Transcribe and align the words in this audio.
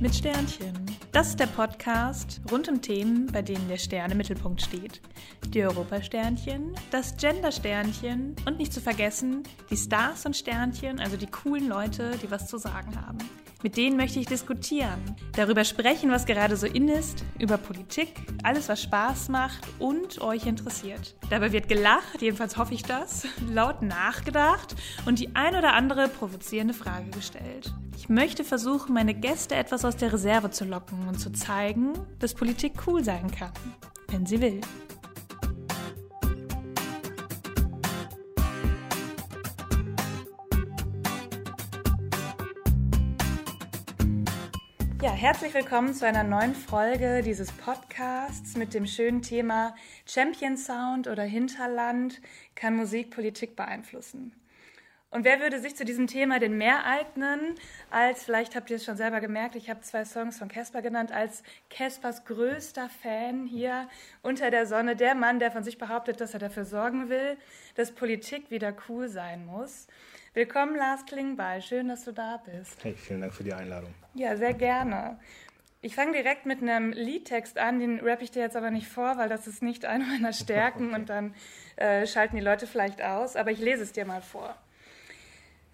mit 0.00 0.14
Sternchen. 0.14 0.74
Das 1.12 1.28
ist 1.28 1.40
der 1.40 1.46
Podcast 1.46 2.40
rund 2.50 2.68
um 2.68 2.82
Themen, 2.82 3.26
bei 3.32 3.40
denen 3.40 3.68
der 3.68 3.78
Stern 3.78 4.10
im 4.10 4.18
Mittelpunkt 4.18 4.60
steht. 4.60 5.00
Die 5.48 5.62
Europasternchen, 5.62 6.74
das 6.90 7.16
Gender-Sternchen 7.16 8.36
und 8.46 8.58
nicht 8.58 8.72
zu 8.72 8.80
vergessen 8.80 9.42
die 9.70 9.76
Stars 9.76 10.26
und 10.26 10.36
Sternchen, 10.36 11.00
also 11.00 11.16
die 11.16 11.26
coolen 11.26 11.68
Leute, 11.68 12.12
die 12.22 12.30
was 12.30 12.46
zu 12.46 12.58
sagen 12.58 13.00
haben. 13.00 13.18
Mit 13.62 13.78
denen 13.78 13.96
möchte 13.96 14.20
ich 14.20 14.26
diskutieren, 14.26 15.16
darüber 15.34 15.64
sprechen, 15.64 16.10
was 16.10 16.26
gerade 16.26 16.56
so 16.56 16.66
in 16.66 16.88
ist, 16.88 17.24
über 17.38 17.56
Politik, 17.56 18.12
alles, 18.42 18.68
was 18.68 18.82
Spaß 18.82 19.30
macht 19.30 19.66
und 19.78 20.20
euch 20.20 20.46
interessiert. 20.46 21.16
Dabei 21.30 21.52
wird 21.52 21.66
gelacht, 21.68 22.20
jedenfalls 22.20 22.58
hoffe 22.58 22.74
ich 22.74 22.82
das, 22.82 23.26
laut 23.50 23.80
nachgedacht 23.80 24.76
und 25.06 25.20
die 25.20 25.34
ein 25.34 25.56
oder 25.56 25.72
andere 25.72 26.08
provozierende 26.08 26.74
Frage 26.74 27.10
gestellt. 27.10 27.72
Ich 27.96 28.10
möchte 28.10 28.44
versuchen, 28.44 28.92
meine 28.92 29.14
Gäste 29.14 29.54
etwas 29.54 29.86
aus 29.86 29.96
der 29.96 30.12
Reserve 30.12 30.50
zu 30.50 30.66
locken 30.66 31.08
und 31.08 31.18
zu 31.18 31.32
zeigen, 31.32 31.94
dass 32.18 32.34
Politik 32.34 32.74
cool 32.86 33.02
sein 33.02 33.30
kann, 33.30 33.52
wenn 34.08 34.26
sie 34.26 34.42
will. 34.42 34.60
Ja, 45.06 45.12
herzlich 45.12 45.54
willkommen 45.54 45.94
zu 45.94 46.04
einer 46.04 46.24
neuen 46.24 46.52
Folge 46.52 47.22
dieses 47.22 47.52
Podcasts 47.52 48.56
mit 48.56 48.74
dem 48.74 48.86
schönen 48.86 49.22
Thema 49.22 49.76
Champion 50.04 50.56
Sound 50.56 51.06
oder 51.06 51.22
Hinterland 51.22 52.20
kann 52.56 52.74
Musik 52.74 53.12
Politik 53.12 53.54
beeinflussen. 53.54 54.32
Und 55.10 55.24
wer 55.24 55.38
würde 55.38 55.60
sich 55.60 55.76
zu 55.76 55.84
diesem 55.84 56.08
Thema 56.08 56.40
denn 56.40 56.58
mehr 56.58 56.84
eignen, 56.86 57.54
als, 57.88 58.24
vielleicht 58.24 58.56
habt 58.56 58.68
ihr 58.68 58.76
es 58.76 58.84
schon 58.84 58.96
selber 58.96 59.20
gemerkt, 59.20 59.54
ich 59.54 59.70
habe 59.70 59.80
zwei 59.82 60.04
Songs 60.04 60.38
von 60.38 60.48
Casper 60.48 60.82
genannt, 60.82 61.12
als 61.12 61.44
Caspers 61.70 62.24
größter 62.24 62.88
Fan 62.88 63.46
hier 63.46 63.88
unter 64.22 64.50
der 64.50 64.66
Sonne, 64.66 64.96
der 64.96 65.14
Mann, 65.14 65.38
der 65.38 65.52
von 65.52 65.62
sich 65.62 65.78
behauptet, 65.78 66.20
dass 66.20 66.34
er 66.34 66.40
dafür 66.40 66.64
sorgen 66.64 67.08
will, 67.10 67.36
dass 67.76 67.92
Politik 67.92 68.50
wieder 68.50 68.74
cool 68.88 69.08
sein 69.08 69.46
muss. 69.46 69.86
Willkommen, 70.36 70.76
Lars 70.76 71.06
Klingbeil. 71.06 71.62
Schön, 71.62 71.88
dass 71.88 72.04
du 72.04 72.12
da 72.12 72.42
bist. 72.44 72.84
Hey, 72.84 72.92
vielen 72.92 73.22
Dank 73.22 73.32
für 73.32 73.42
die 73.42 73.54
Einladung. 73.54 73.94
Ja, 74.12 74.36
sehr 74.36 74.52
gerne. 74.52 75.18
Ich 75.80 75.94
fange 75.94 76.12
direkt 76.12 76.44
mit 76.44 76.60
einem 76.60 76.92
Liedtext 76.92 77.56
an, 77.56 77.80
den 77.80 78.00
rappe 78.00 78.22
ich 78.22 78.32
dir 78.32 78.42
jetzt 78.42 78.54
aber 78.54 78.70
nicht 78.70 78.86
vor, 78.86 79.16
weil 79.16 79.30
das 79.30 79.46
ist 79.46 79.62
nicht 79.62 79.86
eine 79.86 80.04
meiner 80.04 80.32
Stärken 80.34 80.88
okay. 80.88 80.94
und 80.94 81.08
dann 81.08 81.34
äh, 81.76 82.06
schalten 82.06 82.36
die 82.36 82.42
Leute 82.42 82.66
vielleicht 82.66 83.00
aus, 83.00 83.34
aber 83.34 83.50
ich 83.50 83.60
lese 83.60 83.82
es 83.82 83.92
dir 83.92 84.04
mal 84.04 84.20
vor. 84.20 84.54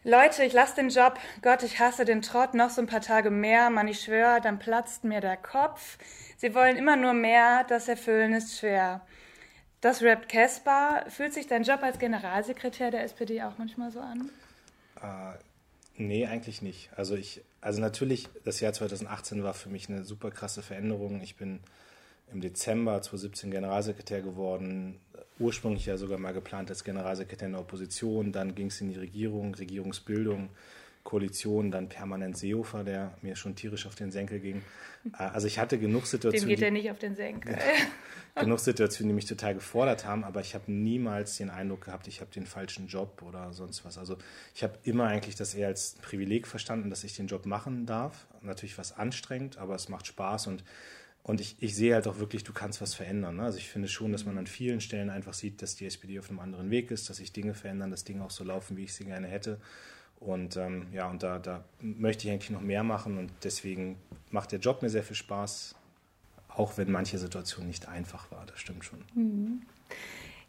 Leute, 0.04 0.44
ich 0.44 0.52
lasse 0.52 0.76
den 0.76 0.90
Job. 0.90 1.18
Gott, 1.42 1.64
ich 1.64 1.80
hasse 1.80 2.04
den 2.04 2.22
Trott. 2.22 2.54
Noch 2.54 2.70
so 2.70 2.82
ein 2.82 2.86
paar 2.86 3.00
Tage 3.00 3.30
mehr. 3.30 3.68
Mann, 3.68 3.88
ich 3.88 3.98
schwöre, 3.98 4.40
dann 4.40 4.60
platzt 4.60 5.02
mir 5.02 5.20
der 5.20 5.38
Kopf. 5.38 5.98
Sie 6.36 6.54
wollen 6.54 6.76
immer 6.76 6.94
nur 6.94 7.14
mehr. 7.14 7.64
Das 7.64 7.88
Erfüllen 7.88 8.32
ist 8.32 8.56
schwer. 8.60 9.00
Das 9.80 10.02
rappt 10.02 10.28
Caspar. 10.28 11.10
Fühlt 11.10 11.34
sich 11.34 11.48
dein 11.48 11.64
Job 11.64 11.82
als 11.82 11.98
Generalsekretär 11.98 12.92
der 12.92 13.02
SPD 13.02 13.42
auch 13.42 13.58
manchmal 13.58 13.90
so 13.90 13.98
an? 13.98 14.30
Äh, 15.02 15.34
nee, 15.96 16.26
eigentlich 16.26 16.62
nicht. 16.62 16.90
Also 16.96 17.14
ich, 17.14 17.42
also 17.60 17.80
natürlich, 17.80 18.28
das 18.44 18.60
Jahr 18.60 18.72
2018 18.72 19.42
war 19.42 19.54
für 19.54 19.68
mich 19.68 19.88
eine 19.88 20.04
super 20.04 20.30
krasse 20.30 20.62
Veränderung. 20.62 21.20
Ich 21.22 21.36
bin 21.36 21.60
im 22.32 22.40
Dezember 22.40 23.02
2017 23.02 23.50
Generalsekretär 23.50 24.22
geworden 24.22 24.98
ursprünglich 25.42 25.86
ja 25.86 25.96
sogar 25.96 26.18
mal 26.18 26.32
geplant 26.32 26.70
als 26.70 26.84
Generalsekretär 26.84 27.46
in 27.46 27.52
der 27.52 27.60
Opposition, 27.60 28.32
dann 28.32 28.54
ging 28.54 28.68
es 28.68 28.80
in 28.80 28.88
die 28.88 28.98
Regierung, 28.98 29.54
Regierungsbildung, 29.54 30.48
Koalition, 31.04 31.70
dann 31.70 31.88
permanent 31.88 32.36
Seehofer, 32.36 32.84
der 32.84 33.12
mir 33.22 33.36
schon 33.36 33.56
tierisch 33.56 33.86
auf 33.86 33.94
den 33.94 34.10
Senkel 34.10 34.40
ging. 34.40 34.62
Äh, 35.18 35.24
also 35.24 35.46
ich 35.46 35.58
hatte 35.58 35.78
genug 35.78 36.06
Situationen. 36.06 36.48
Dem 36.48 36.56
geht 36.56 36.64
er 36.64 36.70
nicht 36.70 36.90
auf 36.90 36.98
den 36.98 37.16
Senkel. 37.16 37.56
genug 38.34 38.60
Situationen, 38.60 39.10
die 39.10 39.14
mich 39.14 39.26
total 39.26 39.54
gefordert 39.54 40.06
haben, 40.06 40.24
aber 40.24 40.40
ich 40.40 40.54
habe 40.54 40.70
niemals 40.70 41.36
den 41.36 41.50
Eindruck 41.50 41.86
gehabt, 41.86 42.06
ich 42.06 42.20
habe 42.20 42.30
den 42.30 42.46
falschen 42.46 42.86
Job 42.86 43.22
oder 43.22 43.52
sonst 43.52 43.84
was. 43.84 43.98
Also 43.98 44.16
ich 44.54 44.62
habe 44.62 44.78
immer 44.84 45.06
eigentlich 45.06 45.34
das 45.34 45.54
eher 45.54 45.68
als 45.68 45.96
Privileg 46.02 46.46
verstanden, 46.46 46.88
dass 46.88 47.04
ich 47.04 47.14
den 47.16 47.26
Job 47.26 47.46
machen 47.46 47.84
darf. 47.84 48.26
Natürlich 48.40 48.78
was 48.78 48.96
anstrengend, 48.96 49.58
aber 49.58 49.74
es 49.74 49.88
macht 49.88 50.06
Spaß 50.06 50.46
und 50.46 50.64
und 51.24 51.40
ich, 51.40 51.56
ich 51.60 51.76
sehe 51.76 51.94
halt 51.94 52.08
auch 52.08 52.18
wirklich, 52.18 52.42
du 52.42 52.52
kannst 52.52 52.80
was 52.80 52.94
verändern. 52.94 53.36
Ne? 53.36 53.44
Also 53.44 53.58
ich 53.58 53.68
finde 53.68 53.86
schon, 53.86 54.10
dass 54.10 54.24
man 54.24 54.38
an 54.38 54.48
vielen 54.48 54.80
Stellen 54.80 55.08
einfach 55.08 55.34
sieht, 55.34 55.62
dass 55.62 55.76
die 55.76 55.86
SPD 55.86 56.18
auf 56.18 56.28
einem 56.28 56.40
anderen 56.40 56.70
Weg 56.70 56.90
ist, 56.90 57.08
dass 57.08 57.18
sich 57.18 57.32
Dinge 57.32 57.54
verändern, 57.54 57.92
dass 57.92 58.02
Dinge 58.02 58.24
auch 58.24 58.32
so 58.32 58.42
laufen, 58.42 58.76
wie 58.76 58.84
ich 58.84 58.94
sie 58.94 59.04
gerne 59.04 59.28
hätte. 59.28 59.60
Und 60.24 60.56
ähm, 60.56 60.86
ja, 60.92 61.08
und 61.08 61.22
da, 61.22 61.38
da 61.38 61.64
möchte 61.80 62.26
ich 62.26 62.32
eigentlich 62.32 62.50
noch 62.50 62.60
mehr 62.60 62.84
machen 62.84 63.18
und 63.18 63.30
deswegen 63.42 63.96
macht 64.30 64.52
der 64.52 64.60
Job 64.60 64.82
mir 64.82 64.88
sehr 64.88 65.02
viel 65.02 65.16
Spaß, 65.16 65.74
auch 66.48 66.76
wenn 66.76 66.90
manche 66.90 67.18
Situationen 67.18 67.68
nicht 67.68 67.88
einfach 67.88 68.30
war, 68.30 68.44
das 68.46 68.60
stimmt 68.60 68.84
schon. 68.84 69.04
Mhm. 69.14 69.62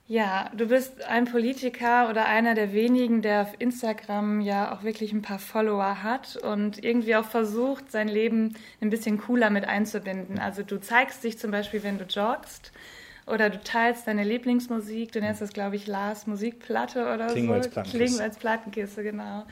Ja, 0.05 0.51
du 0.55 0.67
bist 0.67 1.01
ein 1.05 1.25
Politiker 1.25 2.09
oder 2.09 2.25
einer 2.25 2.55
der 2.55 2.73
wenigen, 2.73 3.21
der 3.21 3.43
auf 3.43 3.53
Instagram 3.59 4.41
ja 4.41 4.73
auch 4.75 4.83
wirklich 4.83 5.13
ein 5.13 5.21
paar 5.21 5.39
Follower 5.39 6.03
hat 6.03 6.35
und 6.35 6.83
irgendwie 6.83 7.15
auch 7.15 7.25
versucht, 7.25 7.89
sein 7.89 8.09
Leben 8.09 8.55
ein 8.81 8.89
bisschen 8.89 9.17
cooler 9.17 9.49
mit 9.49 9.65
einzubinden. 9.65 10.39
Also 10.39 10.61
du 10.61 10.79
zeigst 10.79 11.23
dich 11.23 11.39
zum 11.39 11.51
Beispiel, 11.51 11.83
wenn 11.83 11.97
du 11.97 12.03
joggst 12.03 12.73
oder 13.25 13.49
du 13.49 13.59
teilst 13.61 14.07
deine 14.07 14.23
Lieblingsmusik. 14.23 15.11
Du 15.11 15.19
nennst 15.19 15.41
das, 15.41 15.51
glaube 15.51 15.75
ich, 15.75 15.87
Lars 15.87 16.27
Musikplatte 16.27 17.13
oder 17.13 17.27
Klingen 17.27 17.47
so. 17.47 17.53
Als 17.53 17.67
Plattenkiste. 17.69 17.97
Klingen 17.97 18.21
als 18.21 18.37
Plattenkiste, 18.37 19.03
genau. 19.03 19.45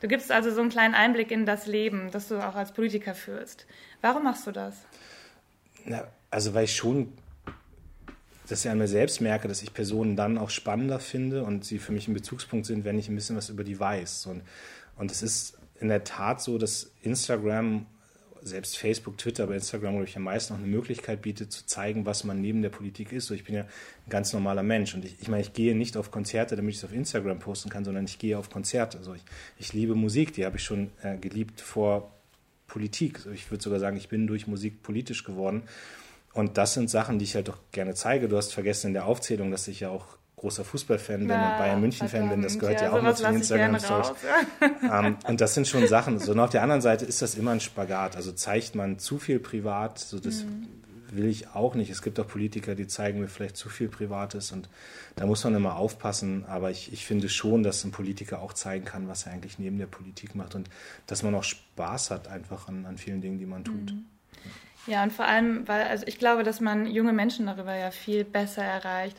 Du 0.00 0.08
gibst 0.08 0.30
also 0.30 0.52
so 0.52 0.60
einen 0.60 0.70
kleinen 0.70 0.94
Einblick 0.94 1.30
in 1.30 1.46
das 1.46 1.66
Leben, 1.66 2.10
das 2.10 2.28
du 2.28 2.38
auch 2.38 2.54
als 2.54 2.72
Politiker 2.72 3.14
führst. 3.14 3.66
Warum 4.00 4.24
machst 4.24 4.46
du 4.46 4.52
das? 4.52 4.74
Na, 5.84 6.04
also 6.30 6.54
weil 6.54 6.64
ich 6.64 6.76
schon 6.76 7.12
dass 8.48 8.64
ich 8.64 8.70
an 8.70 8.78
mir 8.78 8.88
selbst 8.88 9.20
merke, 9.20 9.48
dass 9.48 9.62
ich 9.62 9.74
Personen 9.74 10.16
dann 10.16 10.38
auch 10.38 10.50
spannender 10.50 11.00
finde 11.00 11.42
und 11.42 11.64
sie 11.64 11.78
für 11.78 11.92
mich 11.92 12.08
ein 12.08 12.14
Bezugspunkt 12.14 12.66
sind, 12.66 12.84
wenn 12.84 12.98
ich 12.98 13.08
ein 13.08 13.14
bisschen 13.14 13.36
was 13.36 13.48
über 13.48 13.64
die 13.64 13.78
weiß. 13.78 14.26
Und, 14.26 14.42
und 14.96 15.10
es 15.10 15.22
ist 15.22 15.58
in 15.80 15.88
der 15.88 16.04
Tat 16.04 16.40
so, 16.40 16.58
dass 16.58 16.92
Instagram, 17.02 17.86
selbst 18.46 18.78
Facebook, 18.78 19.18
Twitter, 19.18 19.44
aber 19.44 19.54
Instagram, 19.54 19.92
glaube 19.92 20.04
ich, 20.04 20.16
am 20.16 20.22
meisten 20.22 20.54
noch 20.54 20.60
eine 20.60 20.70
Möglichkeit 20.70 21.22
bietet, 21.22 21.52
zu 21.52 21.66
zeigen, 21.66 22.06
was 22.06 22.24
man 22.24 22.40
neben 22.40 22.62
der 22.62 22.70
Politik 22.70 23.12
ist. 23.12 23.26
So, 23.26 23.34
ich 23.34 23.44
bin 23.44 23.54
ja 23.54 23.62
ein 23.62 24.10
ganz 24.10 24.32
normaler 24.32 24.62
Mensch 24.62 24.94
und 24.94 25.04
ich, 25.04 25.16
ich 25.20 25.28
meine, 25.28 25.42
ich 25.42 25.52
gehe 25.52 25.76
nicht 25.76 25.96
auf 25.96 26.10
Konzerte, 26.10 26.56
damit 26.56 26.72
ich 26.72 26.78
es 26.78 26.84
auf 26.84 26.92
Instagram 26.92 27.38
posten 27.38 27.68
kann, 27.68 27.84
sondern 27.84 28.04
ich 28.04 28.18
gehe 28.18 28.38
auf 28.38 28.50
Konzerte. 28.50 28.98
Also 28.98 29.14
ich, 29.14 29.22
ich 29.58 29.72
liebe 29.72 29.94
Musik, 29.94 30.32
die 30.32 30.46
habe 30.46 30.56
ich 30.56 30.62
schon 30.62 30.90
äh, 31.02 31.16
geliebt 31.16 31.60
vor 31.60 32.12
Politik. 32.66 33.20
Ich 33.34 33.50
würde 33.50 33.62
sogar 33.62 33.80
sagen, 33.80 33.96
ich 33.96 34.08
bin 34.08 34.26
durch 34.26 34.46
Musik 34.46 34.82
politisch 34.82 35.24
geworden. 35.24 35.62
Und 36.32 36.58
das 36.58 36.74
sind 36.74 36.90
Sachen, 36.90 37.18
die 37.18 37.24
ich 37.24 37.34
halt 37.34 37.48
doch 37.48 37.58
gerne 37.72 37.94
zeige. 37.94 38.28
Du 38.28 38.36
hast 38.36 38.52
vergessen 38.52 38.88
in 38.88 38.92
der 38.92 39.06
Aufzählung, 39.06 39.50
dass 39.50 39.68
ich 39.68 39.80
ja 39.80 39.88
auch 39.88 40.18
großer 40.36 40.64
Fußballfan 40.64 41.20
bin 41.20 41.30
und 41.30 41.58
Bayern 41.58 41.80
München-Fan 41.80 42.28
bin. 42.28 42.42
Das 42.42 42.58
gehört 42.58 42.80
ja, 42.80 42.88
ja 42.88 42.92
auch 42.92 43.02
noch 43.02 43.14
zu 43.14 43.24
den 43.24 43.36
Instagram-Stories. 43.36 44.12
ähm, 44.82 45.16
und 45.26 45.40
das 45.40 45.54
sind 45.54 45.66
schon 45.66 45.86
Sachen. 45.88 46.18
So, 46.18 46.32
und 46.32 46.40
auf 46.40 46.50
der 46.50 46.62
anderen 46.62 46.82
Seite 46.82 47.06
ist 47.06 47.22
das 47.22 47.36
immer 47.36 47.52
ein 47.52 47.60
Spagat. 47.60 48.16
Also 48.16 48.32
zeigt 48.32 48.74
man 48.74 48.98
zu 48.98 49.18
viel 49.18 49.38
privat, 49.38 49.98
so 49.98 50.20
das 50.20 50.44
mhm. 50.44 50.68
will 51.10 51.26
ich 51.26 51.54
auch 51.54 51.74
nicht. 51.74 51.90
Es 51.90 52.02
gibt 52.02 52.20
auch 52.20 52.28
Politiker, 52.28 52.74
die 52.74 52.86
zeigen 52.86 53.20
mir 53.20 53.28
vielleicht 53.28 53.56
zu 53.56 53.70
viel 53.70 53.88
Privates 53.88 54.52
und 54.52 54.68
da 55.14 55.24
muss 55.24 55.42
man 55.42 55.54
immer 55.54 55.76
aufpassen. 55.76 56.44
Aber 56.46 56.70
ich, 56.70 56.92
ich 56.92 57.06
finde 57.06 57.30
schon, 57.30 57.62
dass 57.62 57.82
ein 57.84 57.90
Politiker 57.90 58.42
auch 58.42 58.52
zeigen 58.52 58.84
kann, 58.84 59.08
was 59.08 59.24
er 59.24 59.32
eigentlich 59.32 59.58
neben 59.58 59.78
der 59.78 59.86
Politik 59.86 60.34
macht 60.34 60.54
und 60.54 60.68
dass 61.06 61.22
man 61.22 61.34
auch 61.34 61.44
Spaß 61.44 62.10
hat 62.10 62.28
einfach 62.28 62.68
an, 62.68 62.84
an 62.84 62.98
vielen 62.98 63.22
Dingen, 63.22 63.38
die 63.38 63.46
man 63.46 63.64
tut. 63.64 63.92
Mhm. 63.92 64.04
Ja, 64.86 65.02
und 65.02 65.12
vor 65.12 65.24
allem, 65.24 65.66
weil 65.66 65.84
also 65.84 66.04
ich 66.06 66.18
glaube, 66.18 66.44
dass 66.44 66.60
man 66.60 66.86
junge 66.86 67.14
Menschen 67.14 67.46
darüber 67.46 67.74
ja 67.74 67.90
viel 67.90 68.24
besser 68.24 68.62
erreicht. 68.62 69.16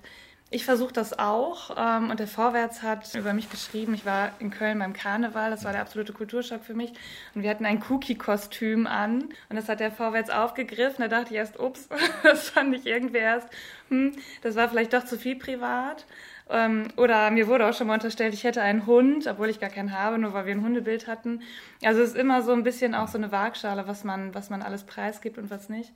Ich 0.50 0.64
versuche 0.64 0.94
das 0.94 1.20
auch 1.20 1.76
ähm, 1.78 2.10
und 2.10 2.22
der 2.22 2.28
Vorwärts 2.28 2.82
hat 2.82 3.14
über 3.16 3.34
mich 3.34 3.50
geschrieben. 3.50 3.94
Ich 3.94 4.06
war 4.06 4.32
in 4.40 4.50
Köln 4.50 4.80
beim 4.80 4.94
Karneval, 4.94 5.50
das 5.50 5.66
war 5.66 5.74
der 5.74 5.82
absolute 5.82 6.14
Kulturschock 6.14 6.64
für 6.64 6.74
mich. 6.74 6.94
Und 7.36 7.44
wir 7.44 7.50
hatten 7.50 7.66
ein 7.66 7.84
Cookie-Kostüm 7.90 8.88
an 8.88 9.24
und 9.50 9.56
das 9.58 9.68
hat 9.68 9.82
der 9.82 9.92
Vorwärts 9.92 10.30
aufgegriffen. 10.30 11.00
Da 11.00 11.10
dachte 11.10 11.32
ich 11.32 11.38
erst, 11.38 11.60
ups, 11.60 11.90
das 12.24 12.50
fand 12.50 12.74
ich 12.74 12.86
irgendwie 12.86 13.18
erst, 13.18 13.50
hm, 13.90 14.14
das 14.42 14.56
war 14.56 14.70
vielleicht 14.70 14.94
doch 14.94 15.04
zu 15.04 15.18
viel 15.18 15.36
privat. 15.36 16.06
Ähm, 16.50 16.88
oder 16.96 17.30
mir 17.30 17.48
wurde 17.48 17.68
auch 17.68 17.74
schon 17.74 17.88
mal 17.88 17.96
unterstellt, 17.96 18.34
ich 18.34 18.46
hätte 18.46 18.62
einen 18.62 18.86
Hund, 18.86 19.28
obwohl 19.28 19.50
ich 19.50 19.60
gar 19.60 19.70
keinen 19.70 19.92
habe, 19.92 20.18
nur 20.18 20.32
weil 20.32 20.46
wir 20.46 20.54
ein 20.54 20.64
Hundebild 20.64 21.08
hatten. 21.08 21.42
Also 21.84 22.02
es 22.02 22.12
ist 22.12 22.18
immer 22.18 22.42
so 22.42 22.54
ein 22.54 22.64
bisschen 22.64 22.96
auch 22.96 23.10
so 23.10 23.18
eine 23.18 23.34
Waagschale, 23.34 23.86
was 23.86 24.06
man, 24.06 24.34
was 24.34 24.50
man 24.50 24.62
alles 24.62 24.86
preisgibt 24.86 25.38
und 25.38 25.50
was 25.50 25.68
nicht. 25.68 25.92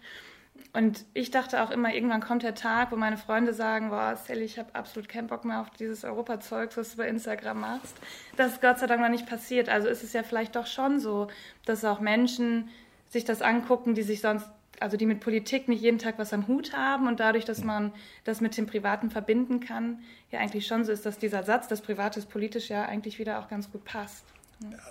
Und 0.73 1.05
ich 1.13 1.31
dachte 1.31 1.63
auch 1.63 1.71
immer, 1.71 1.93
irgendwann 1.93 2.21
kommt 2.21 2.43
der 2.43 2.55
Tag, 2.55 2.91
wo 2.91 2.95
meine 2.95 3.17
Freunde 3.17 3.53
sagen, 3.53 3.89
boah, 3.89 4.15
Sally, 4.15 4.43
ich 4.43 4.57
habe 4.57 4.73
absolut 4.73 5.09
keinen 5.09 5.27
Bock 5.27 5.45
mehr 5.45 5.61
auf 5.61 5.69
dieses 5.71 6.03
Europazeug, 6.03 6.75
was 6.77 6.91
du 6.91 6.97
bei 6.97 7.07
Instagram 7.07 7.59
machst. 7.59 7.95
Das 8.37 8.53
ist 8.53 8.61
Gott 8.61 8.79
sei 8.79 8.87
Dank 8.87 9.01
noch 9.01 9.09
nicht 9.09 9.27
passiert. 9.27 9.69
Also 9.69 9.87
ist 9.87 10.03
es 10.03 10.13
ja 10.13 10.23
vielleicht 10.23 10.55
doch 10.55 10.67
schon 10.67 10.99
so, 10.99 11.27
dass 11.65 11.85
auch 11.85 11.99
Menschen 11.99 12.69
sich 13.09 13.25
das 13.25 13.41
angucken, 13.41 13.95
die 13.95 14.03
sich 14.03 14.21
sonst 14.21 14.47
also 14.79 14.97
die 14.97 15.05
mit 15.05 15.19
Politik 15.19 15.67
nicht 15.67 15.81
jeden 15.81 15.99
Tag 15.99 16.17
was 16.17 16.33
am 16.33 16.47
Hut 16.47 16.73
haben 16.73 17.07
und 17.07 17.19
dadurch, 17.19 17.45
dass 17.45 17.63
man 17.63 17.93
das 18.23 18.41
mit 18.41 18.57
dem 18.57 18.65
Privaten 18.65 19.11
verbinden 19.11 19.59
kann, 19.59 19.99
ja 20.31 20.39
eigentlich 20.39 20.65
schon 20.65 20.85
so 20.85 20.91
ist, 20.91 21.05
dass 21.05 21.19
dieser 21.19 21.43
Satz, 21.43 21.67
das 21.67 21.81
Private 21.81 22.19
ist 22.19 22.29
politisch, 22.29 22.69
ja 22.69 22.85
eigentlich 22.85 23.19
wieder 23.19 23.39
auch 23.39 23.47
ganz 23.47 23.71
gut 23.71 23.85
passt. 23.85 24.25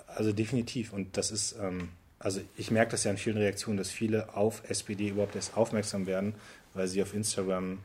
Also 0.07 0.31
definitiv. 0.31 0.93
Und 0.93 1.17
das 1.17 1.31
ist, 1.31 1.57
ähm, 1.61 1.89
also 2.23 2.41
ich 2.55 2.71
merke 2.71 2.91
das 2.91 3.03
ja 3.03 3.11
in 3.11 3.17
vielen 3.17 3.37
Reaktionen, 3.37 3.77
dass 3.77 3.89
viele 3.89 4.35
auf 4.35 4.63
SPD 4.69 5.09
überhaupt 5.09 5.35
erst 5.35 5.57
aufmerksam 5.57 6.05
werden, 6.05 6.35
weil 6.73 6.87
sie 6.87 7.01
auf 7.01 7.13
Instagram 7.13 7.79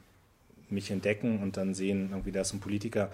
mich 0.71 0.91
entdecken 0.91 1.43
und 1.43 1.57
dann 1.57 1.75
sehen, 1.75 2.09
irgendwie 2.11 2.33
da 2.33 2.41
ist 2.41 2.53
ein 2.53 2.61
Politiker, 2.61 3.11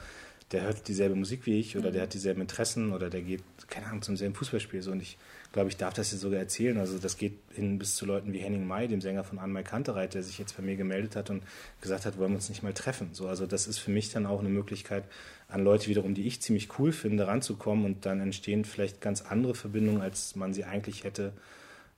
der 0.53 0.63
hört 0.63 0.87
dieselbe 0.89 1.15
Musik 1.15 1.47
wie 1.47 1.59
ich 1.59 1.77
oder 1.77 1.89
mhm. 1.89 1.93
der 1.95 2.03
hat 2.03 2.15
dieselben 2.15 2.41
Interessen 2.41 2.93
oder 2.93 3.09
der 3.09 3.23
geht, 3.23 3.43
keine 3.69 3.87
Ahnung, 3.87 4.03
zum 4.03 4.17
selben 4.17 4.35
Fußballspiel. 4.35 4.83
So, 4.83 4.93
und 4.93 5.01
ich 5.01 5.17
glaube, 5.53 5.69
ich 5.69 5.77
darf 5.77 5.95
das 5.95 6.11
hier 6.11 6.19
sogar 6.19 6.41
erzählen. 6.41 6.79
Also 6.79 6.99
das 6.99 7.17
geht 7.17 7.39
hin 7.53 7.79
bis 7.79 7.97
zu 7.97 8.07
Leuten 8.07 8.33
wie 8.33 8.39
Henning 8.39 8.67
May, 8.67 8.89
dem 8.89 9.01
Sänger 9.01 9.25
von 9.25 9.39
Anmai 9.39 9.63
Kantereit, 9.63 10.15
der 10.15 10.23
sich 10.23 10.39
jetzt 10.39 10.57
bei 10.57 10.63
mir 10.63 10.77
gemeldet 10.77 11.17
hat 11.17 11.31
und 11.31 11.43
gesagt 11.81 12.07
hat, 12.07 12.19
wollen 12.19 12.31
wir 12.31 12.37
uns 12.37 12.49
nicht 12.49 12.63
mal 12.63 12.75
treffen. 12.75 13.11
So, 13.13 13.29
also 13.29 13.47
das 13.47 13.67
ist 13.67 13.79
für 13.79 13.91
mich 13.91 14.11
dann 14.11 14.27
auch 14.27 14.41
eine 14.41 14.49
Möglichkeit, 14.51 15.05
an 15.49 15.65
Leute 15.65 15.89
wiederum, 15.89 16.15
die 16.15 16.27
ich 16.27 16.41
ziemlich 16.41 16.79
cool 16.79 16.93
finde, 16.93 17.27
ranzukommen 17.27 17.85
und 17.85 18.07
dann 18.07 18.21
entstehen 18.21 18.65
vielleicht 18.65 19.01
ganz 19.01 19.23
andere 19.23 19.55
Verbindungen, 19.55 20.01
als 20.01 20.35
man 20.35 20.55
sie 20.55 20.65
eigentlich 20.65 21.05
hätte, 21.05 21.35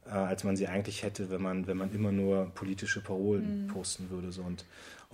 äh, 0.07 0.11
als 0.11 0.43
man 0.43 0.57
sie 0.57 0.67
eigentlich 0.67 1.05
hätte, 1.05 1.31
wenn 1.31 1.41
man, 1.41 1.69
wenn 1.69 1.77
man 1.77 1.93
immer 1.93 2.11
nur 2.11 2.51
politische 2.55 3.01
Parolen 3.01 3.65
mhm. 3.65 3.69
posten 3.69 4.11
würde. 4.11 4.33
So. 4.33 4.43
Und 4.43 4.65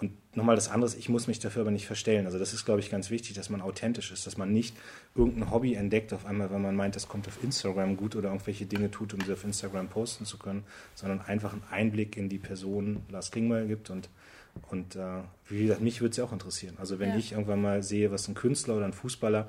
und 0.01 0.13
nochmal 0.35 0.55
das 0.55 0.71
andere, 0.71 0.95
ich 0.97 1.09
muss 1.09 1.27
mich 1.27 1.39
dafür 1.39 1.63
aber 1.63 1.71
nicht 1.71 1.87
verstellen. 1.87 2.27
Also 2.27 2.39
das 2.39 2.53
ist, 2.53 2.65
glaube 2.65 2.81
ich, 2.81 2.91
ganz 2.91 3.11
wichtig, 3.11 3.35
dass 3.35 3.51
man 3.51 3.61
authentisch 3.61 4.11
ist, 4.13 4.27
dass 4.27 4.37
man 4.37 4.53
nicht 4.53 4.77
irgendein 5.15 5.51
Hobby 5.51 5.75
entdeckt 5.75 6.13
auf 6.13 6.27
einmal, 6.27 6.51
wenn 6.51 6.63
man 6.63 6.77
meint, 6.77 6.97
das 6.97 7.09
kommt 7.09 7.29
auf 7.29 7.43
Instagram 7.43 7.97
gut 7.97 8.17
oder 8.17 8.29
irgendwelche 8.29 8.67
Dinge 8.67 8.91
tut, 8.91 9.15
um 9.15 9.21
sie 9.21 9.33
auf 9.33 9.45
Instagram 9.45 9.89
posten 9.89 10.25
zu 10.25 10.39
können, 10.39 10.65
sondern 10.95 11.21
einfach 11.21 11.53
einen 11.53 11.65
Einblick 11.71 12.17
in 12.17 12.29
die 12.29 12.39
Person 12.39 13.03
Lars 13.11 13.31
Klingbeil 13.31 13.67
gibt 13.67 13.91
und 13.91 14.09
und 14.69 14.97
äh, 14.97 15.21
wie 15.49 15.63
gesagt, 15.63 15.81
mich 15.81 16.01
würde 16.01 16.11
es 16.11 16.17
ja 16.17 16.25
auch 16.25 16.33
interessieren. 16.33 16.77
Also 16.81 16.99
wenn 16.99 17.11
ja. 17.11 17.17
ich 17.17 17.33
irgendwann 17.33 17.63
mal 17.63 17.85
sehe, 17.85 18.11
was 18.11 18.27
ein 18.27 18.35
Künstler 18.35 18.77
oder 18.77 18.85
ein 18.85 18.93
Fußballer, 18.93 19.47